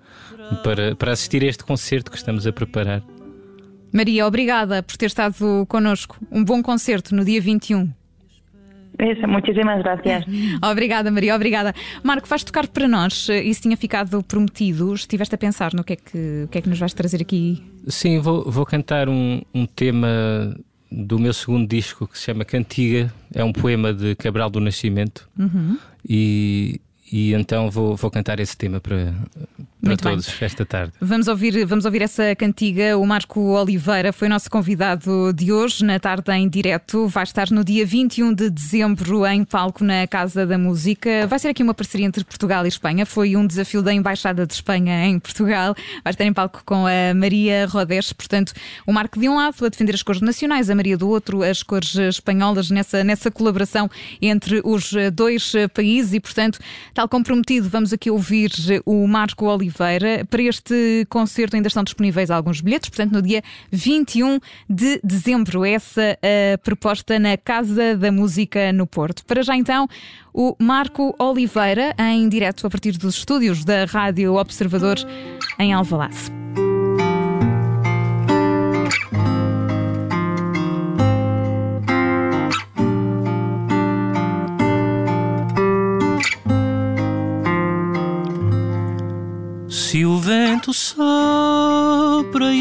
para, 0.62 0.94
para 0.94 1.12
assistir 1.12 1.42
a 1.42 1.46
este 1.46 1.64
concerto 1.64 2.10
que 2.10 2.16
estamos 2.16 2.46
a 2.46 2.52
preparar. 2.52 3.02
Maria, 3.92 4.26
obrigada 4.26 4.82
por 4.82 4.96
ter 4.96 5.06
estado 5.06 5.64
connosco. 5.68 6.18
Um 6.30 6.44
bom 6.44 6.62
concerto 6.62 7.14
no 7.14 7.24
dia 7.24 7.40
21. 7.40 7.90
Eso, 8.98 9.28
muchísimas 9.28 9.82
gracias. 9.82 10.24
Obrigada, 10.62 11.10
Maria, 11.10 11.34
obrigada. 11.34 11.74
Marco, 12.02 12.26
vais 12.26 12.42
tocar 12.42 12.66
para 12.66 12.88
nós. 12.88 13.28
Isso 13.28 13.60
tinha 13.60 13.76
ficado 13.76 14.22
prometido. 14.22 14.94
Estiveste 14.94 15.34
a 15.34 15.38
pensar 15.38 15.74
no 15.74 15.84
que 15.84 15.92
é 15.92 15.96
que, 15.96 16.48
que, 16.50 16.58
é 16.58 16.62
que 16.62 16.68
nos 16.68 16.78
vais 16.78 16.94
trazer 16.94 17.20
aqui? 17.20 17.62
Sim, 17.88 18.20
vou, 18.20 18.50
vou 18.50 18.64
cantar 18.64 19.06
um, 19.08 19.42
um 19.54 19.66
tema 19.66 20.56
do 20.90 21.18
meu 21.18 21.32
segundo 21.32 21.68
disco 21.68 22.06
que 22.06 22.18
se 22.18 22.24
chama 22.24 22.44
Cantiga. 22.44 23.12
É 23.34 23.44
um 23.44 23.52
poema 23.52 23.92
de 23.92 24.14
Cabral 24.14 24.50
do 24.50 24.60
Nascimento. 24.60 25.28
E, 26.08 26.80
e 27.10 27.34
então 27.34 27.70
vou, 27.70 27.96
vou 27.96 28.10
cantar 28.10 28.40
esse 28.40 28.56
tema 28.56 28.80
para, 28.80 29.14
para 29.86 29.90
Muito 29.90 30.04
bem. 30.04 30.12
todos 30.12 30.42
esta 30.42 30.66
tarde. 30.66 30.92
Vamos 31.00 31.28
ouvir, 31.28 31.64
vamos 31.64 31.84
ouvir 31.84 32.02
essa 32.02 32.34
cantiga. 32.34 32.98
O 32.98 33.06
Marco 33.06 33.40
Oliveira 33.40 34.12
foi 34.12 34.28
nosso 34.28 34.50
convidado 34.50 35.32
de 35.32 35.52
hoje, 35.52 35.84
na 35.84 35.98
tarde 36.00 36.32
em 36.32 36.48
direto. 36.48 37.06
Vai 37.08 37.24
estar 37.24 37.50
no 37.50 37.64
dia 37.64 37.86
21 37.86 38.34
de 38.34 38.50
dezembro 38.50 39.24
em 39.26 39.44
palco 39.44 39.84
na 39.84 40.06
Casa 40.06 40.44
da 40.46 40.58
Música. 40.58 41.26
Vai 41.28 41.38
ser 41.38 41.48
aqui 41.48 41.62
uma 41.62 41.74
parceria 41.74 42.06
entre 42.06 42.24
Portugal 42.24 42.64
e 42.64 42.68
Espanha. 42.68 43.06
Foi 43.06 43.36
um 43.36 43.46
desafio 43.46 43.82
da 43.82 43.92
Embaixada 43.92 44.46
de 44.46 44.54
Espanha 44.54 45.06
em 45.06 45.18
Portugal. 45.18 45.74
Vai 46.02 46.12
estar 46.12 46.24
em 46.24 46.32
palco 46.32 46.62
com 46.64 46.86
a 46.86 47.14
Maria 47.14 47.66
Rodés. 47.66 48.12
Portanto, 48.12 48.52
o 48.86 48.92
Marco 48.92 49.18
de 49.18 49.28
um 49.28 49.36
lado 49.36 49.64
a 49.64 49.68
defender 49.68 49.94
as 49.94 50.02
cores 50.02 50.20
nacionais, 50.20 50.68
a 50.68 50.74
Maria 50.74 50.96
do 50.96 51.08
outro 51.08 51.42
as 51.42 51.62
cores 51.62 51.94
espanholas 51.94 52.70
nessa, 52.70 53.04
nessa 53.04 53.30
colaboração 53.30 53.88
entre 54.20 54.60
os 54.64 54.92
dois 55.12 55.52
países 55.72 56.12
e, 56.12 56.20
portanto, 56.20 56.58
tal 56.92 57.08
como 57.08 57.24
prometido, 57.24 57.68
vamos 57.68 57.92
aqui 57.92 58.10
ouvir 58.10 58.50
o 58.84 59.06
Marco 59.06 59.46
Oliveira. 59.46 59.75
Para 59.76 60.42
este 60.42 61.06
concerto 61.08 61.56
ainda 61.56 61.68
estão 61.68 61.84
disponíveis 61.84 62.30
alguns 62.30 62.60
bilhetes, 62.60 62.88
portanto, 62.88 63.12
no 63.12 63.22
dia 63.22 63.42
21 63.70 64.38
de 64.68 65.00
dezembro. 65.04 65.64
Essa 65.64 66.18
a 66.22 66.58
proposta 66.58 67.18
na 67.18 67.36
Casa 67.36 67.96
da 67.96 68.10
Música 68.10 68.72
no 68.72 68.86
Porto. 68.86 69.24
Para 69.24 69.42
já 69.42 69.56
então, 69.56 69.86
o 70.32 70.56
Marco 70.58 71.14
Oliveira, 71.18 71.94
em 71.98 72.28
direto 72.28 72.66
a 72.66 72.70
partir 72.70 72.92
dos 72.92 73.16
estúdios 73.16 73.64
da 73.64 73.84
Rádio 73.84 74.34
Observador 74.34 74.96
em 75.58 75.72
Alvalade. 75.72 76.35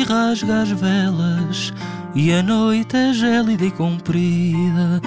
Rasga 0.08 0.62
as 0.62 0.70
velas, 0.70 1.74
e 2.14 2.32
a 2.32 2.42
noite 2.44 2.96
é 2.96 3.14
gélida 3.14 3.66
e 3.66 3.72
comprida, 3.72 5.02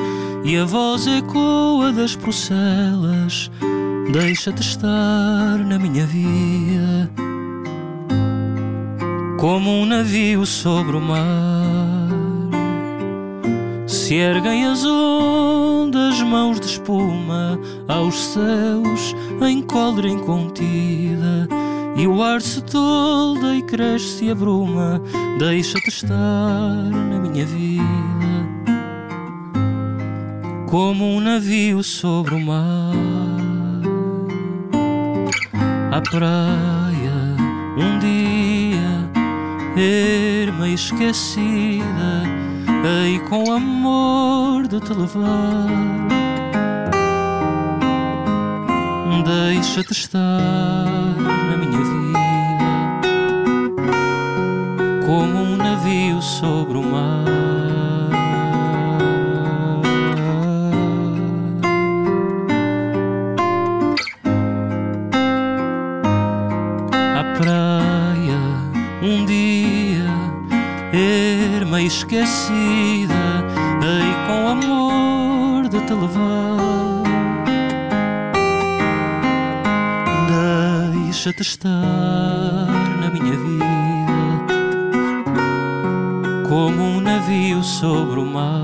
e 0.45 0.57
a 0.57 0.65
voz 0.65 1.07
ecoa 1.07 1.93
das 1.93 2.17
procelas, 2.17 3.51
deixa-te 4.13 4.61
estar 4.61 5.59
na 5.59 5.79
minha 5.79 6.05
vida, 6.07 7.11
como 9.39 9.71
um 9.71 9.87
navio 9.87 10.45
sobre 10.45 10.97
o 10.97 11.01
mar. 11.01 12.09
Se 13.87 14.15
erguem 14.15 14.67
as 14.67 14.85
ondas, 14.85 16.21
mãos 16.23 16.61
de 16.61 16.67
espuma, 16.67 17.59
aos 17.87 18.17
céus 18.17 19.15
em 19.47 19.63
cólera 19.63 20.09
incontida, 20.09 21.49
e 21.99 22.07
o 22.07 22.23
ar 22.23 22.41
se 22.41 22.63
tolda 22.63 23.57
e 23.57 23.63
cresce 23.63 24.27
e 24.27 24.31
abruma, 24.31 25.03
deixa-te 25.37 25.89
estar 25.89 26.15
na 26.15 27.19
minha 27.19 27.45
vida, 27.45 27.85
como 30.69 31.05
um 31.05 31.21
navio 31.21 31.83
sobre 31.83 32.37
o 32.37 32.41
mar. 32.41 32.95
À 35.91 36.01
praia, 36.01 37.37
um 37.77 37.99
dia, 37.99 39.11
erma 39.77 40.69
e 40.69 40.75
esquecida, 40.75 42.23
hei 42.85 43.19
com 43.29 43.51
amor 43.51 44.69
de 44.69 44.79
te 44.79 44.95
levar. 44.95 46.18
Deixa-te 49.25 49.93
estar 49.93 50.21
na 50.21 51.57
minha 51.57 51.79
vida, 51.79 52.19
como 55.07 55.39
um 55.39 55.57
navio 55.57 56.21
sobre 56.23 56.79
o 56.79 56.83
mar. 56.83 57.25
Praia, 67.39 68.41
um 69.01 69.25
dia, 69.25 70.11
erma 70.93 71.81
e 71.81 71.87
esquecida, 71.87 73.15
hei 73.81 74.13
com 74.27 74.49
amor 74.49 75.69
de 75.69 75.81
te 75.87 75.95
levar. 75.95 76.58
Deixa-te 81.29 81.43
estar 81.43 81.71
na 83.01 83.11
minha 83.11 83.37
vida, 83.37 83.67
como 86.49 86.83
um 86.83 87.01
navio 87.03 87.63
sobre 87.63 88.19
o 88.21 88.25
mar. 88.25 88.58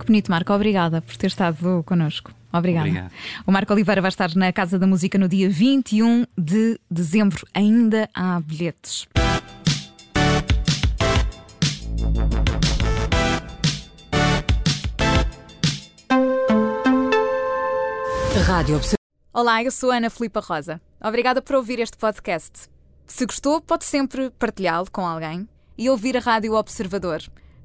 Que 0.00 0.06
bonito, 0.06 0.30
Marco. 0.30 0.52
Obrigada 0.54 1.02
por 1.02 1.14
ter 1.16 1.26
estado 1.26 1.84
connosco. 1.84 2.32
Obrigada. 2.50 2.88
Obrigado. 2.88 3.12
O 3.46 3.52
Marco 3.52 3.72
Oliveira 3.74 4.00
vai 4.00 4.08
estar 4.08 4.34
na 4.34 4.50
Casa 4.50 4.78
da 4.78 4.86
Música 4.86 5.18
no 5.18 5.28
dia 5.28 5.48
21 5.48 6.24
de 6.38 6.80
dezembro. 6.90 7.46
Ainda 7.52 8.08
há 8.14 8.40
bilhetes. 8.40 9.06
Rádio 18.46 18.80
Olá, 19.32 19.62
eu 19.62 19.70
sou 19.70 19.92
a 19.92 19.96
Ana 19.96 20.10
Filipa 20.10 20.40
Rosa. 20.40 20.80
Obrigada 21.00 21.40
por 21.42 21.56
ouvir 21.56 21.78
este 21.78 21.96
podcast. 21.96 22.68
Se 23.06 23.26
gostou, 23.26 23.60
pode 23.60 23.84
sempre 23.84 24.30
partilhá-lo 24.30 24.90
com 24.90 25.06
alguém 25.06 25.46
e 25.78 25.88
ouvir 25.90 26.16
a 26.16 26.20
Rádio 26.20 26.54
Observador. 26.54 27.20